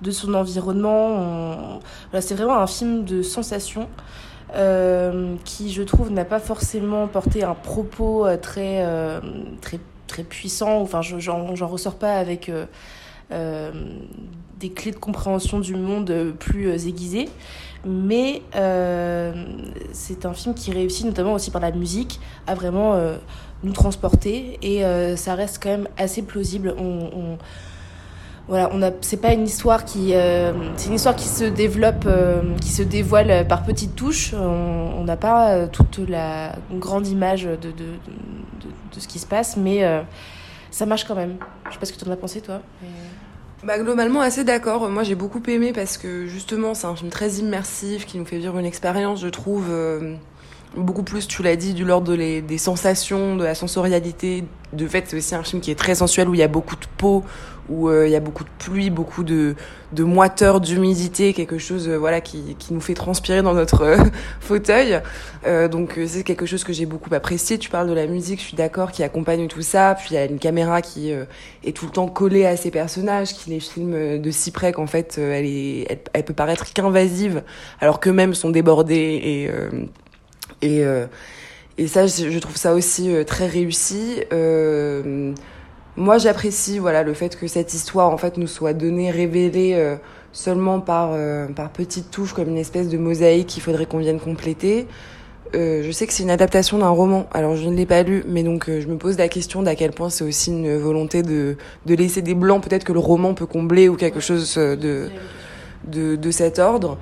de 0.02 0.10
son 0.10 0.34
environnement. 0.34 1.80
Voilà, 2.10 2.20
c'est 2.20 2.34
vraiment 2.34 2.58
un 2.58 2.66
film 2.66 3.04
de 3.04 3.22
sensation. 3.22 3.88
qui 5.44 5.72
je 5.72 5.82
trouve 5.82 6.10
n'a 6.10 6.24
pas 6.24 6.40
forcément 6.40 7.06
porté 7.08 7.44
un 7.44 7.54
propos 7.54 8.26
très 8.40 8.84
très 9.60 9.80
très 10.06 10.22
puissant 10.22 10.80
enfin 10.80 11.00
j'en 11.02 11.66
ressors 11.66 11.96
pas 11.96 12.14
avec 12.14 12.50
des 13.30 14.70
clés 14.70 14.92
de 14.92 14.96
compréhension 14.96 15.60
du 15.60 15.74
monde 15.74 16.34
plus 16.38 16.68
euh, 16.68 16.88
aiguisées. 16.88 17.28
Mais 17.86 18.42
euh, 18.56 19.32
c'est 19.92 20.24
un 20.24 20.32
film 20.32 20.54
qui 20.54 20.72
réussit 20.72 21.04
notamment 21.04 21.34
aussi 21.34 21.50
par 21.50 21.60
la 21.60 21.70
musique 21.70 22.18
à 22.46 22.54
vraiment 22.54 22.98
nous 23.62 23.72
transporter 23.72 24.58
et 24.62 24.82
ça 25.16 25.34
reste 25.34 25.62
quand 25.62 25.68
même 25.68 25.88
assez 25.98 26.22
plausible. 26.22 26.74
On, 26.78 27.36
voilà, 28.48 28.70
on 28.72 28.80
c'est 29.02 29.18
pas 29.18 29.34
une 29.34 29.44
histoire 29.44 29.84
qui, 29.84 30.14
c'est 30.76 30.88
une 30.88 30.94
histoire 30.94 31.14
qui 31.14 31.28
se 31.28 31.44
développe, 31.44 32.08
qui 32.62 32.70
se 32.70 32.82
dévoile 32.82 33.46
par 33.46 33.64
petites 33.64 33.94
touches. 33.94 34.32
On 34.32 35.04
n'a 35.04 35.18
pas 35.18 35.66
toute 35.66 35.98
la 36.08 36.56
grande 36.72 37.06
image 37.06 37.44
de, 37.44 37.56
de, 37.56 37.70
de, 37.70 38.68
de, 38.94 38.98
ce 38.98 39.06
qui 39.06 39.18
se 39.18 39.26
passe, 39.26 39.58
mais 39.58 39.84
ça 40.74 40.86
marche 40.86 41.04
quand 41.04 41.14
même. 41.14 41.36
Je 41.68 41.74
sais 41.74 41.78
pas 41.78 41.86
ce 41.86 41.92
que 41.92 41.98
tu 41.98 42.08
en 42.08 42.12
as 42.12 42.16
pensé, 42.16 42.40
toi. 42.40 42.60
Bah, 43.62 43.78
globalement 43.78 44.20
assez 44.20 44.42
d'accord. 44.42 44.90
Moi 44.90 45.04
j'ai 45.04 45.14
beaucoup 45.14 45.42
aimé 45.46 45.72
parce 45.72 45.96
que 45.96 46.26
justement 46.26 46.74
c'est 46.74 46.86
un 46.86 46.96
film 46.96 47.10
très 47.10 47.30
immersif 47.34 48.04
qui 48.06 48.18
nous 48.18 48.26
fait 48.26 48.38
vivre 48.38 48.58
une 48.58 48.66
expérience, 48.66 49.20
je 49.20 49.28
trouve, 49.28 49.68
euh, 49.70 50.16
beaucoup 50.76 51.02
plus, 51.02 51.26
tu 51.26 51.42
l'as 51.42 51.56
dit, 51.56 51.74
du 51.74 51.84
l'ordre 51.84 52.16
des 52.16 52.58
sensations, 52.58 53.36
de 53.36 53.44
la 53.44 53.54
sensorialité. 53.54 54.44
De 54.72 54.88
fait, 54.88 55.04
c'est 55.06 55.16
aussi 55.16 55.34
un 55.34 55.42
film 55.42 55.62
qui 55.62 55.70
est 55.70 55.76
très 55.76 55.94
sensuel 55.94 56.28
où 56.28 56.34
il 56.34 56.40
y 56.40 56.42
a 56.42 56.48
beaucoup 56.48 56.76
de 56.76 56.86
peau, 56.98 57.24
où 57.68 57.88
euh, 57.88 58.06
il 58.06 58.12
y 58.12 58.16
a 58.16 58.20
beaucoup 58.20 58.44
de 58.44 58.50
pluie, 58.58 58.90
beaucoup 58.90 59.24
de, 59.24 59.54
de 59.92 60.04
moiteur, 60.04 60.60
d'humidité, 60.60 61.32
quelque 61.32 61.58
chose 61.58 61.88
euh, 61.88 61.96
voilà 61.96 62.20
qui, 62.20 62.56
qui 62.58 62.74
nous 62.74 62.80
fait 62.80 62.94
transpirer 62.94 63.42
dans 63.42 63.54
notre 63.54 63.82
euh, 63.82 63.96
fauteuil. 64.40 65.00
donc 65.70 65.98
c'est 66.06 66.24
quelque 66.24 66.46
chose 66.46 66.64
que 66.64 66.72
j'ai 66.72 66.86
beaucoup 66.86 67.12
apprécié. 67.14 67.58
Tu 67.58 67.70
parles 67.70 67.88
de 67.88 67.94
la 67.94 68.06
musique, 68.06 68.40
je 68.40 68.46
suis 68.46 68.56
d'accord, 68.56 68.92
qui 68.92 69.02
accompagne 69.02 69.46
tout 69.48 69.62
ça. 69.62 69.94
Puis 69.98 70.08
il 70.10 70.14
y 70.14 70.18
a 70.18 70.24
une 70.24 70.38
caméra 70.38 70.82
qui 70.82 71.10
est 71.10 71.76
tout 71.76 71.86
le 71.86 71.92
temps 71.92 72.08
collée 72.08 72.46
à 72.46 72.56
ces 72.56 72.70
personnages, 72.70 73.32
qui 73.34 73.50
les 73.50 73.60
filme 73.60 74.20
de 74.20 74.30
si 74.30 74.50
près 74.50 74.72
qu'en 74.72 74.86
fait 74.86 75.18
elle, 75.18 75.44
est, 75.44 75.86
elle, 75.88 75.98
elle 76.12 76.24
peut 76.24 76.34
paraître 76.34 76.72
qu'invasive, 76.72 77.42
alors 77.80 78.00
qu'eux-mêmes 78.00 78.34
sont 78.34 78.50
débordés 78.50 79.20
et 79.22 79.50
et, 80.62 80.84
euh, 80.84 81.06
et 81.78 81.86
ça, 81.86 82.06
je 82.06 82.38
trouve 82.38 82.56
ça 82.56 82.74
aussi 82.74 83.14
euh, 83.14 83.24
très 83.24 83.46
réussi. 83.46 84.20
Euh, 84.32 85.32
moi, 85.96 86.18
j'apprécie 86.18 86.78
voilà 86.78 87.02
le 87.02 87.14
fait 87.14 87.36
que 87.36 87.46
cette 87.46 87.74
histoire 87.74 88.10
en 88.10 88.16
fait 88.16 88.36
nous 88.36 88.46
soit 88.46 88.72
donnée, 88.72 89.10
révélée 89.10 89.96
seulement 90.32 90.80
par 90.80 91.16
par 91.54 91.70
petites 91.70 92.10
touches, 92.10 92.32
comme 92.32 92.48
une 92.48 92.58
espèce 92.58 92.88
de 92.88 92.98
mosaïque 92.98 93.46
qu'il 93.46 93.62
faudrait 93.62 93.86
qu'on 93.86 93.98
vienne 93.98 94.18
compléter. 94.18 94.88
je 95.52 95.88
sais 95.92 96.08
que 96.08 96.12
c'est 96.12 96.24
une 96.24 96.32
adaptation 96.32 96.78
d'un 96.78 96.88
roman, 96.88 97.28
alors 97.32 97.54
je 97.54 97.68
ne 97.68 97.76
l'ai 97.76 97.86
pas 97.86 98.02
lu, 98.02 98.24
mais 98.26 98.42
donc 98.42 98.68
je 98.68 98.88
me 98.88 98.96
pose 98.96 99.16
la 99.18 99.28
question 99.28 99.62
d'à 99.62 99.76
quel 99.76 99.92
point 99.92 100.10
c'est 100.10 100.24
aussi 100.24 100.50
une 100.50 100.76
volonté 100.78 101.22
de, 101.22 101.56
de 101.86 101.94
laisser 101.94 102.22
des 102.22 102.34
blancs, 102.34 102.64
peut-être 102.64 102.82
que 102.82 102.92
le 102.92 102.98
roman 102.98 103.34
peut 103.34 103.46
combler 103.46 103.88
ou 103.88 103.94
quelque 103.94 104.18
chose 104.18 104.56
de, 104.56 105.10
de, 105.86 106.16
de 106.16 106.30
cet 106.32 106.58
ordre. 106.58 106.98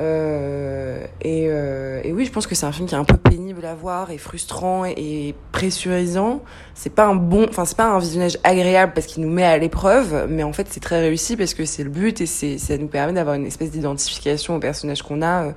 Euh, 0.00 1.04
et, 1.20 1.46
euh, 1.48 2.00
et, 2.02 2.12
oui, 2.12 2.24
je 2.24 2.32
pense 2.32 2.46
que 2.46 2.54
c'est 2.54 2.64
un 2.64 2.72
film 2.72 2.88
qui 2.88 2.94
est 2.94 2.98
un 2.98 3.04
peu 3.04 3.18
pénible 3.18 3.64
à 3.66 3.74
voir 3.74 4.10
et 4.10 4.18
frustrant 4.18 4.84
et, 4.86 5.34
pressurisant. 5.52 6.42
C'est 6.74 6.94
pas 6.94 7.06
un 7.06 7.14
bon, 7.14 7.46
enfin 7.48 7.66
c'est 7.66 7.76
pas 7.76 7.88
un 7.88 7.98
visionnage 7.98 8.38
agréable 8.42 8.92
parce 8.94 9.06
qu'il 9.06 9.22
nous 9.22 9.30
met 9.30 9.44
à 9.44 9.58
l'épreuve, 9.58 10.26
mais 10.28 10.42
en 10.42 10.52
fait 10.52 10.68
c'est 10.70 10.80
très 10.80 11.00
réussi 11.00 11.36
parce 11.36 11.52
que 11.52 11.66
c'est 11.66 11.84
le 11.84 11.90
but 11.90 12.20
et 12.22 12.26
ça 12.26 12.78
nous 12.78 12.86
permet 12.86 13.12
d'avoir 13.12 13.36
une 13.36 13.46
espèce 13.46 13.70
d'identification 13.70 14.56
au 14.56 14.58
personnage 14.58 15.02
qu'on 15.02 15.20
a 15.20 15.44
euh, 15.44 15.52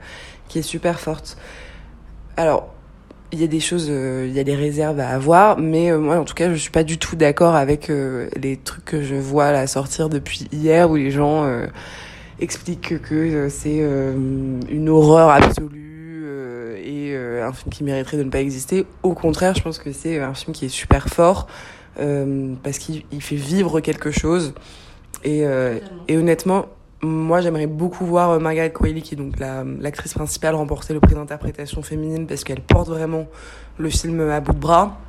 qui 0.50 0.60
est 0.60 0.64
super 0.64 1.00
forte. 1.00 1.38
Alors 2.36 2.74
il 3.32 3.40
y 3.40 3.44
a 3.44 3.48
des 3.48 3.62
choses, 3.62 3.88
il 3.88 4.34
y 4.34 4.40
a 4.40 4.44
des 4.44 4.56
réserves 4.56 5.00
à 5.00 5.10
avoir, 5.10 5.58
mais 5.58 5.92
moi 5.98 6.18
en 6.18 6.24
tout 6.24 6.36
cas 6.36 6.52
je 6.52 6.56
suis 6.56 6.70
pas 6.70 6.84
du 6.84 7.00
tout 7.00 7.16
d'accord 7.16 7.56
avec 7.56 7.88
les 7.88 8.58
trucs 8.58 8.86
que 8.86 9.02
je 9.02 9.16
vois 9.16 9.52
là 9.52 9.66
sortir 9.66 10.10
depuis 10.10 10.48
hier 10.52 10.92
où 10.92 10.98
les 10.98 11.10
gens 11.10 11.44
explique 12.44 13.02
que 13.02 13.16
euh, 13.16 13.50
c'est 13.50 13.80
euh, 13.80 14.14
une 14.70 14.90
horreur 14.90 15.30
absolue 15.30 16.24
euh, 16.26 16.78
et 16.78 17.42
un 17.42 17.54
film 17.54 17.72
qui 17.72 17.84
mériterait 17.84 18.18
de 18.18 18.24
ne 18.24 18.30
pas 18.30 18.42
exister. 18.42 18.86
Au 19.02 19.14
contraire, 19.14 19.56
je 19.56 19.62
pense 19.62 19.80
que 19.80 19.92
c'est 19.92 20.20
un 20.20 20.34
film 20.34 20.54
qui 20.54 20.66
est 20.66 20.70
super 20.70 21.08
fort 21.08 21.48
parce 21.96 22.80
qu'il 22.80 23.04
fait 23.22 23.36
vivre 23.36 23.80
quelque 23.80 24.10
chose. 24.10 24.54
Et, 25.24 25.44
et 26.08 26.18
honnêtement, 26.18 26.66
moi 27.02 27.42
j'aimerais 27.42 27.68
beaucoup 27.68 28.06
voir 28.06 28.40
Margaret 28.40 28.72
Qualley, 28.72 29.02
qui 29.02 29.14
est 29.14 29.18
donc 29.18 29.36
l'actrice 29.40 30.14
principale, 30.14 30.56
remporter 30.56 30.94
le 30.94 31.00
prix 31.00 31.14
d'interprétation 31.14 31.84
féminine 31.84 32.26
parce 32.26 32.44
qu'elle 32.44 32.62
porte 32.62 32.88
vraiment 32.88 33.28
le 33.78 33.90
film 33.90 34.22
à 34.30 34.40
bout 34.40 34.54
de 34.54 34.60
bras. 34.60 35.00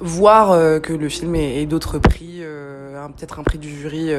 Voir 0.00 0.80
que 0.82 0.92
le 0.92 1.08
film 1.08 1.34
ait, 1.36 1.64
d'autres 1.66 1.98
prix, 1.98 2.42
peut-être 3.16 3.38
un 3.38 3.44
prix 3.44 3.58
du 3.58 3.70
jury 3.70 4.10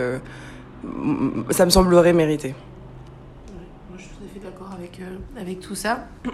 ça 1.49 1.65
me 1.65 1.69
semblerait 1.69 2.13
mérité. 2.13 2.55
moi, 3.89 3.97
je 3.97 4.03
suis 4.03 4.09
tout 4.09 4.23
à 4.23 4.33
fait 4.33 4.39
d'accord 4.39 4.71
avec, 4.73 4.99
euh, 4.99 5.17
avec 5.39 5.59
tout 5.59 5.75
ça. 5.75 6.07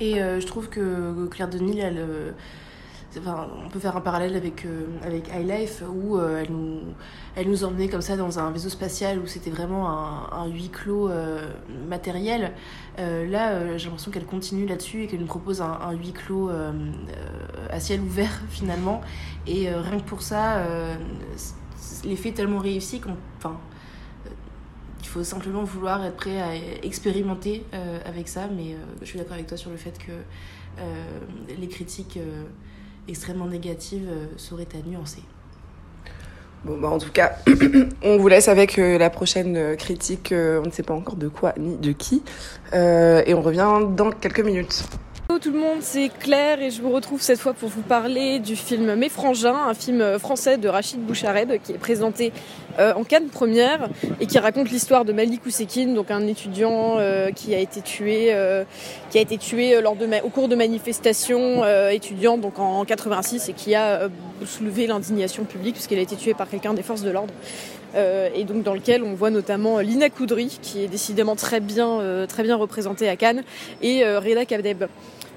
Et 0.00 0.20
euh, 0.20 0.40
je 0.40 0.46
trouve 0.46 0.68
que 0.68 1.26
Claire 1.26 1.48
Denis, 1.48 1.78
elle, 1.78 1.98
euh, 1.98 2.30
enfin, 3.18 3.48
on 3.64 3.68
peut 3.68 3.78
faire 3.78 3.96
un 3.96 4.00
parallèle 4.00 4.34
avec, 4.34 4.66
avec 5.04 5.28
High 5.28 5.46
Life 5.46 5.82
où 5.86 6.18
elle, 6.18 6.50
nous, 6.50 6.80
elle 7.36 7.50
nous 7.50 7.64
emmenait 7.64 7.88
comme 7.88 8.00
ça 8.00 8.16
dans 8.16 8.38
un 8.38 8.50
vaisseau 8.50 8.70
spatial 8.70 9.18
où 9.18 9.26
c'était 9.26 9.50
vraiment 9.50 9.90
un, 10.32 10.46
huis 10.46 10.70
clos 10.70 11.10
matériel. 11.86 12.52
là, 12.96 13.76
j'ai 13.76 13.88
l'impression 13.88 14.10
qu'elle 14.10 14.24
continue 14.24 14.64
là-dessus 14.64 15.02
et 15.02 15.06
qu'elle 15.06 15.20
nous 15.20 15.26
propose 15.26 15.60
un 15.60 15.92
huis 15.92 16.12
clos 16.12 16.50
à 17.68 17.78
ciel 17.78 18.00
ouvert 18.00 18.40
finalement. 18.48 19.02
Et 19.46 19.68
rien 19.68 19.98
que 19.98 20.08
pour 20.08 20.22
ça, 20.22 20.64
l'effet 22.04 22.32
tellement 22.32 22.58
réussi 22.58 23.00
qu'on. 23.00 23.10
Euh, 23.10 23.48
il 25.00 25.06
faut 25.06 25.24
simplement 25.24 25.64
vouloir 25.64 26.04
être 26.04 26.16
prêt 26.16 26.40
à 26.40 26.54
expérimenter 26.84 27.64
euh, 27.74 27.98
avec 28.04 28.28
ça, 28.28 28.48
mais 28.54 28.74
euh, 28.74 28.78
je 29.00 29.06
suis 29.06 29.18
d'accord 29.18 29.34
avec 29.34 29.46
toi 29.46 29.56
sur 29.56 29.70
le 29.70 29.76
fait 29.76 29.96
que 29.98 30.12
les 31.58 31.68
critiques 31.68 32.18
extrêmement 33.06 33.46
négatives 33.46 34.08
seraient 34.38 34.68
à 34.72 34.88
nuancer. 34.88 35.22
Bon, 36.64 36.78
bah 36.78 36.88
en 36.88 36.96
tout 36.96 37.10
cas, 37.10 37.36
on 38.02 38.16
vous 38.16 38.28
laisse 38.28 38.48
avec 38.48 38.78
la 38.78 39.10
prochaine 39.10 39.76
critique, 39.76 40.32
on 40.32 40.64
ne 40.64 40.70
sait 40.70 40.84
pas 40.84 40.94
encore 40.94 41.16
de 41.16 41.28
quoi 41.28 41.52
ni 41.58 41.76
de 41.76 41.92
qui, 41.92 42.22
et 42.72 43.34
on 43.34 43.42
revient 43.42 43.68
dans 43.94 44.10
quelques 44.10 44.40
minutes. 44.40 44.84
Tout 45.40 45.52
le 45.52 45.58
monde, 45.58 45.78
c'est 45.80 46.10
Claire 46.10 46.60
et 46.60 46.70
je 46.70 46.82
vous 46.82 46.90
retrouve 46.90 47.22
cette 47.22 47.38
fois 47.38 47.54
pour 47.54 47.70
vous 47.70 47.80
parler 47.80 48.40
du 48.40 48.56
film 48.56 48.94
Mes 48.94 49.08
Frangins, 49.08 49.56
un 49.68 49.72
film 49.72 50.18
français 50.18 50.58
de 50.58 50.68
Rachid 50.68 51.00
Bouchareb 51.00 51.52
qui 51.62 51.72
est 51.72 51.78
présenté 51.78 52.30
euh, 52.78 52.92
en 52.92 53.04
Cannes 53.04 53.28
première 53.28 53.88
et 54.20 54.26
qui 54.26 54.38
raconte 54.38 54.70
l'histoire 54.70 55.06
de 55.06 55.14
Malik 55.14 55.46
Ousekine, 55.46 55.94
donc 55.94 56.10
un 56.10 56.26
étudiant 56.26 56.96
euh, 56.98 57.30
qui 57.30 57.54
a 57.54 57.58
été 57.58 57.80
tué, 57.80 58.34
euh, 58.34 58.64
qui 59.08 59.16
a 59.16 59.22
été 59.22 59.38
tué 59.38 59.80
lors 59.80 59.96
de 59.96 60.06
au 60.22 60.28
cours 60.28 60.48
de 60.48 60.56
manifestations 60.56 61.64
étudiantes 61.88 62.42
donc 62.42 62.58
en, 62.58 62.84
86 62.84 63.48
et 63.48 63.52
qui 63.54 63.74
a 63.74 64.10
soulevé 64.44 64.86
l'indignation 64.86 65.44
publique 65.44 65.76
puisqu'il 65.76 65.98
a 65.98 66.02
été 66.02 66.16
tué 66.16 66.34
par 66.34 66.50
quelqu'un 66.50 66.74
des 66.74 66.82
forces 66.82 67.02
de 67.02 67.10
l'ordre. 67.10 67.32
et 67.96 68.44
donc 68.44 68.62
dans 68.62 68.74
lequel 68.74 69.02
on 69.02 69.14
voit 69.14 69.30
notamment 69.30 69.78
Lina 69.78 70.10
Koudry, 70.10 70.58
qui 70.60 70.84
est 70.84 70.88
décidément 70.88 71.34
très 71.34 71.60
bien, 71.60 72.26
très 72.28 72.42
bien 72.42 72.56
représentée 72.56 73.08
à 73.08 73.16
Cannes, 73.16 73.42
et 73.80 74.04
Reda 74.04 74.44
Kabdeb. 74.44 74.84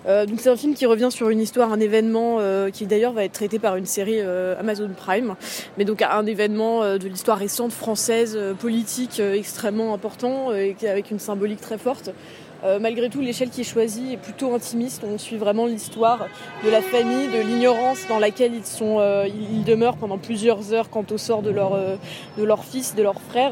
Euh, 0.05 0.25
donc 0.25 0.39
c'est 0.41 0.49
un 0.49 0.55
film 0.55 0.73
qui 0.73 0.85
revient 0.85 1.09
sur 1.11 1.29
une 1.29 1.39
histoire, 1.39 1.71
un 1.71 1.79
événement 1.79 2.37
euh, 2.39 2.69
qui 2.69 2.85
d'ailleurs 2.85 3.13
va 3.13 3.23
être 3.23 3.33
traité 3.33 3.59
par 3.59 3.75
une 3.75 3.85
série 3.85 4.19
euh, 4.19 4.59
Amazon 4.59 4.89
Prime, 4.95 5.35
mais 5.77 5.85
donc 5.85 6.01
un 6.01 6.25
événement 6.25 6.97
de 6.97 7.07
l'histoire 7.07 7.37
récente 7.37 7.71
française 7.71 8.37
politique 8.59 9.19
extrêmement 9.19 9.93
important 9.93 10.53
et 10.53 10.75
avec 10.87 11.11
une 11.11 11.19
symbolique 11.19 11.61
très 11.61 11.77
forte. 11.77 12.11
Euh, 12.63 12.79
malgré 12.79 13.09
tout, 13.09 13.19
l'échelle 13.19 13.49
qui 13.49 13.61
est 13.61 13.65
choisie 13.65 14.13
est 14.13 14.17
plutôt 14.17 14.53
intimiste. 14.53 15.03
On 15.05 15.17
suit 15.17 15.35
vraiment 15.35 15.65
l'histoire 15.65 16.27
de 16.63 16.69
la 16.69 16.81
famille, 16.81 17.27
de 17.27 17.39
l'ignorance 17.39 17.99
dans 18.07 18.19
laquelle 18.19 18.53
ils, 18.53 18.65
sont, 18.65 18.99
euh, 18.99 19.27
ils 19.27 19.63
demeurent 19.63 19.97
pendant 19.97 20.17
plusieurs 20.17 20.73
heures 20.73 20.89
quant 20.89 21.05
au 21.11 21.17
sort 21.17 21.41
de 21.41 21.49
leur, 21.49 21.73
euh, 21.73 21.97
de 22.37 22.43
leur 22.43 22.63
fils, 22.63 22.95
de 22.95 23.03
leur 23.03 23.19
frère. 23.21 23.51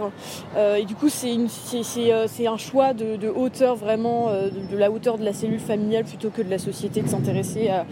et 0.78 0.86
du 0.86 0.95
coup, 0.95 1.10
c'est 1.10 2.47
un 2.47 2.58
choix 2.58 2.93
de, 2.93 3.17
de 3.17 3.28
hauteur 3.28 3.76
vraiment, 3.76 4.30
de, 4.32 4.78
la 4.78 4.91
hauteur 4.91 5.17
de 5.17 5.26
la 5.26 5.34
cellule 5.34 5.60
familiale 5.60 6.06
plutôt 6.06 6.30
que 6.30 6.41
de 6.41 6.50
la 6.50 6.58
société 6.58 7.02
de 7.02 7.08
s'intéresser 7.08 7.69
à, 7.69 7.86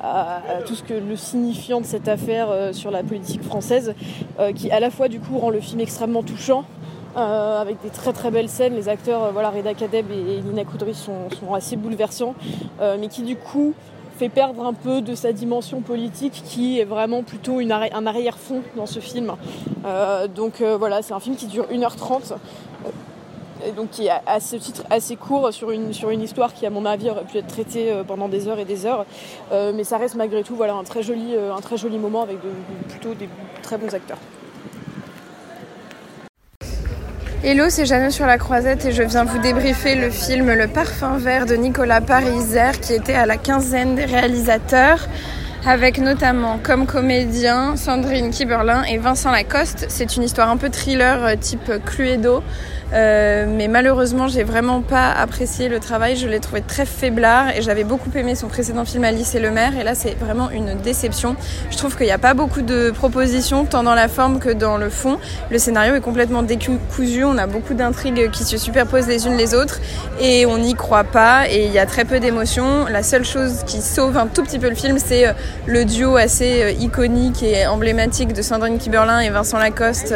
à, 0.00 0.62
tout 0.66 0.74
ce 0.74 0.82
que 0.82 0.94
le 0.94 1.16
signifiant 1.16 1.80
de 1.80 1.86
cette 1.86 2.08
affaire 2.08 2.48
sur 2.72 2.90
la 2.90 3.02
politique 3.02 3.42
française, 3.42 3.94
qui 4.54 4.70
à 4.70 4.80
la 4.80 4.90
fois 4.90 5.08
du 5.08 5.20
coup 5.20 5.38
rend 5.38 5.50
le 5.50 5.60
film 5.60 5.80
extrêmement 5.80 6.22
touchant, 6.22 6.64
euh, 7.16 7.60
avec 7.60 7.80
des 7.80 7.90
très 7.90 8.12
très 8.12 8.32
belles 8.32 8.48
scènes. 8.48 8.74
Les 8.74 8.88
acteurs, 8.88 9.22
euh, 9.22 9.30
voilà, 9.30 9.50
Reda 9.50 9.72
Kadeb 9.72 10.10
et, 10.10 10.40
Lina 10.40 10.64
Koudry 10.64 10.94
sont, 10.94 11.28
assez 11.54 11.76
bouleversants, 11.76 12.34
euh, 12.80 12.96
mais 12.98 13.06
qui 13.06 13.22
du 13.22 13.36
coup 13.36 13.72
fait 14.18 14.28
perdre 14.28 14.66
un 14.66 14.72
peu 14.72 15.00
de 15.00 15.14
sa 15.14 15.32
dimension 15.32 15.80
politique 15.80 16.42
qui 16.44 16.80
est 16.80 16.84
vraiment 16.84 17.22
plutôt 17.22 17.60
un 17.60 18.06
arrière-fond 18.06 18.62
dans 18.76 18.86
ce 18.86 19.00
film. 19.00 19.34
donc 20.34 20.62
voilà, 20.62 21.02
c'est 21.02 21.14
un 21.14 21.18
film 21.18 21.34
qui 21.34 21.46
dure 21.46 21.66
1h30 21.66 22.34
et 23.66 23.72
donc 23.72 23.90
qui 23.90 24.06
est 24.06 24.12
à 24.24 24.38
ce 24.38 24.54
titre 24.54 24.84
assez 24.88 25.16
court 25.16 25.52
sur 25.52 25.72
une, 25.72 25.92
sur 25.92 26.10
une 26.10 26.22
histoire 26.22 26.54
qui 26.54 26.64
à 26.64 26.70
mon 26.70 26.84
avis 26.84 27.10
aurait 27.10 27.24
pu 27.24 27.38
être 27.38 27.48
traitée 27.48 27.92
pendant 28.06 28.28
des 28.28 28.46
heures 28.46 28.60
et 28.60 28.64
des 28.64 28.86
heures. 28.86 29.04
mais 29.50 29.82
ça 29.82 29.98
reste 29.98 30.14
malgré 30.14 30.44
tout 30.44 30.54
voilà, 30.54 30.74
un, 30.74 30.84
très 30.84 31.02
joli, 31.02 31.34
un 31.36 31.60
très 31.60 31.76
joli 31.76 31.98
moment 31.98 32.22
avec 32.22 32.38
plutôt 32.88 33.14
des 33.14 33.28
très 33.62 33.78
bons 33.78 33.92
acteurs. 33.92 34.18
Hello, 37.46 37.66
c'est 37.68 37.84
Jeannot 37.84 38.10
sur 38.10 38.24
la 38.24 38.38
croisette 38.38 38.86
et 38.86 38.92
je 38.92 39.02
viens 39.02 39.24
vous 39.24 39.38
débriefer 39.38 39.96
le 39.96 40.08
film 40.08 40.50
Le 40.50 40.66
parfum 40.66 41.18
vert 41.18 41.44
de 41.44 41.54
Nicolas 41.54 42.00
Pariser 42.00 42.70
qui 42.80 42.94
était 42.94 43.12
à 43.12 43.26
la 43.26 43.36
quinzaine 43.36 43.96
des 43.96 44.06
réalisateurs 44.06 45.06
avec 45.66 45.98
notamment 45.98 46.58
comme 46.62 46.86
comédien 46.86 47.76
Sandrine 47.76 48.30
Kiberlin 48.30 48.82
et 48.84 48.98
Vincent 48.98 49.30
Lacoste. 49.30 49.86
C'est 49.88 50.16
une 50.16 50.22
histoire 50.22 50.50
un 50.50 50.56
peu 50.56 50.68
thriller 50.68 51.24
euh, 51.24 51.36
type 51.36 51.72
Cluedo 51.86 52.42
euh, 52.92 53.46
mais 53.48 53.66
malheureusement, 53.66 54.28
j'ai 54.28 54.44
vraiment 54.44 54.80
pas 54.80 55.10
apprécié 55.10 55.68
le 55.68 55.80
travail. 55.80 56.16
Je 56.16 56.28
l'ai 56.28 56.38
trouvé 56.38 56.62
très 56.62 56.86
faiblard 56.86 57.50
et 57.56 57.62
j'avais 57.62 57.84
beaucoup 57.84 58.10
aimé 58.14 58.34
son 58.34 58.48
précédent 58.48 58.84
film 58.84 59.04
Alice 59.04 59.34
et 59.34 59.40
le 59.40 59.50
maire. 59.50 59.76
Et 59.78 59.82
là, 59.82 59.94
c'est 59.94 60.14
vraiment 60.14 60.50
une 60.50 60.76
déception. 60.76 61.36
Je 61.70 61.76
trouve 61.76 61.96
qu'il 61.96 62.06
n'y 62.06 62.12
a 62.12 62.18
pas 62.18 62.34
beaucoup 62.34 62.62
de 62.62 62.90
propositions, 62.90 63.64
tant 63.64 63.82
dans 63.82 63.94
la 63.94 64.08
forme 64.08 64.38
que 64.38 64.50
dans 64.50 64.76
le 64.76 64.90
fond. 64.90 65.18
Le 65.50 65.58
scénario 65.58 65.94
est 65.94 66.00
complètement 66.00 66.42
décousu. 66.42 67.24
On 67.24 67.36
a 67.38 67.46
beaucoup 67.46 67.74
d'intrigues 67.74 68.30
qui 68.30 68.44
se 68.44 68.58
superposent 68.58 69.08
les 69.08 69.26
unes 69.26 69.36
les 69.36 69.54
autres 69.54 69.80
et 70.20 70.46
on 70.46 70.58
n'y 70.58 70.74
croit 70.74 71.04
pas. 71.04 71.48
Et 71.50 71.66
il 71.66 71.72
y 71.72 71.78
a 71.78 71.86
très 71.86 72.04
peu 72.04 72.20
d'émotions. 72.20 72.86
La 72.86 73.02
seule 73.02 73.24
chose 73.24 73.64
qui 73.66 73.80
sauve 73.80 74.16
un 74.16 74.26
tout 74.26 74.42
petit 74.44 74.60
peu 74.60 74.68
le 74.68 74.76
film, 74.76 74.98
c'est 74.98 75.26
euh, 75.26 75.32
le 75.66 75.84
duo 75.84 76.16
assez 76.16 76.62
euh, 76.62 76.70
iconique 76.70 77.42
et 77.42 77.66
emblématique 77.66 78.32
de 78.32 78.42
Sandrine 78.42 78.78
Kiberlin 78.78 79.20
et 79.20 79.30
Vincent 79.30 79.58
Lacoste 79.58 80.14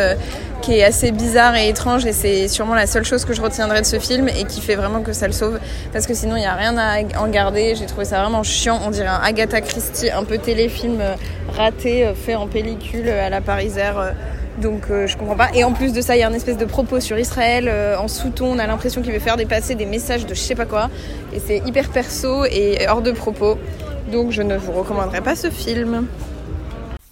qui 0.62 0.78
est 0.78 0.84
assez 0.84 1.12
bizarre 1.12 1.56
et 1.56 1.68
étrange 1.68 2.04
et 2.04 2.12
c'est 2.12 2.48
sûrement 2.48 2.74
la 2.74 2.86
seule 2.86 3.04
chose 3.04 3.24
que 3.24 3.32
je 3.32 3.40
retiendrai 3.40 3.80
de 3.80 3.86
ce 3.86 3.98
film 3.98 4.28
et 4.28 4.44
qui 4.44 4.60
fait 4.60 4.74
vraiment 4.74 5.00
que 5.00 5.12
ça 5.12 5.26
le 5.26 5.32
sauve 5.32 5.58
parce 5.92 6.06
que 6.06 6.14
sinon 6.14 6.36
il 6.36 6.40
n'y 6.40 6.46
a 6.46 6.54
rien 6.54 6.76
à 6.76 6.98
en 7.18 7.28
garder. 7.28 7.74
J'ai 7.74 7.86
trouvé 7.86 8.04
ça 8.04 8.20
vraiment 8.20 8.42
chiant. 8.42 8.80
On 8.84 8.90
dirait 8.90 9.08
un 9.08 9.20
Agatha 9.22 9.60
Christie, 9.60 10.10
un 10.10 10.24
peu 10.24 10.38
téléfilm 10.38 11.00
euh, 11.00 11.14
raté, 11.56 12.04
euh, 12.04 12.14
fait 12.14 12.34
en 12.34 12.46
pellicule 12.46 13.08
euh, 13.08 13.26
à 13.26 13.30
la 13.30 13.40
parisaire. 13.40 14.14
Donc 14.60 14.86
je 14.90 15.16
comprends 15.16 15.36
pas. 15.36 15.50
Et 15.54 15.62
en 15.62 15.72
plus 15.72 15.92
de 15.92 16.00
ça, 16.00 16.16
il 16.16 16.18
y 16.18 16.24
a 16.24 16.28
une 16.28 16.34
espèce 16.34 16.56
de 16.56 16.64
propos 16.64 16.98
sur 16.98 17.16
Israël 17.16 17.72
en 17.96 18.08
sous-ton. 18.08 18.56
On 18.56 18.58
a 18.58 18.66
l'impression 18.66 19.02
qu'il 19.02 19.12
veut 19.12 19.20
faire 19.20 19.36
dépasser 19.36 19.76
des 19.76 19.86
messages 19.86 20.26
de 20.26 20.34
je 20.34 20.40
sais 20.40 20.56
pas 20.56 20.66
quoi. 20.66 20.90
Et 21.32 21.38
c'est 21.38 21.62
hyper 21.64 21.90
perso 21.90 22.44
et 22.44 22.78
hors 22.88 23.00
de 23.00 23.12
propos. 23.12 23.56
Donc 24.10 24.30
je 24.30 24.42
ne 24.42 24.56
vous 24.56 24.72
recommanderais 24.72 25.22
pas 25.22 25.36
ce 25.36 25.50
film. 25.50 26.06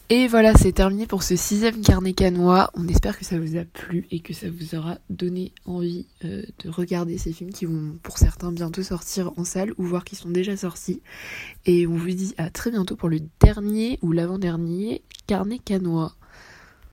Et 0.09 0.29
voilà, 0.29 0.55
c'est 0.55 0.71
terminé 0.71 1.07
pour 1.07 1.25
ce 1.25 1.35
sixième 1.35 1.81
carnet 1.81 2.13
canois. 2.13 2.71
On 2.75 2.87
espère 2.87 3.19
que 3.19 3.25
ça 3.25 3.41
vous 3.41 3.57
a 3.57 3.65
plu 3.65 4.07
et 4.13 4.21
que 4.21 4.33
ça 4.33 4.47
vous 4.49 4.77
aura 4.77 4.99
donné 5.11 5.53
envie 5.65 6.07
euh, 6.25 6.43
de 6.63 6.71
regarder 6.71 7.19
ces 7.19 7.33
films 7.33 7.51
qui 7.51 7.65
vont 7.65 7.99
pour 8.05 8.17
certains 8.17 8.53
bientôt 8.53 8.85
sortir 8.85 9.33
en 9.37 9.43
salle 9.43 9.73
ou 9.79 9.83
voir 9.83 10.05
qui 10.05 10.15
sont 10.15 10.31
déjà 10.31 10.57
sortis. 10.57 11.03
Et 11.65 11.89
on 11.89 11.97
vous 11.97 12.07
dit 12.07 12.35
à 12.39 12.51
très 12.51 12.71
bientôt 12.71 12.95
pour 12.95 13.09
le 13.09 13.19
dernier 13.41 13.99
ou 14.01 14.13
l'avant-dernier 14.13 15.03
carnet 15.27 15.59
canois. 15.59 16.15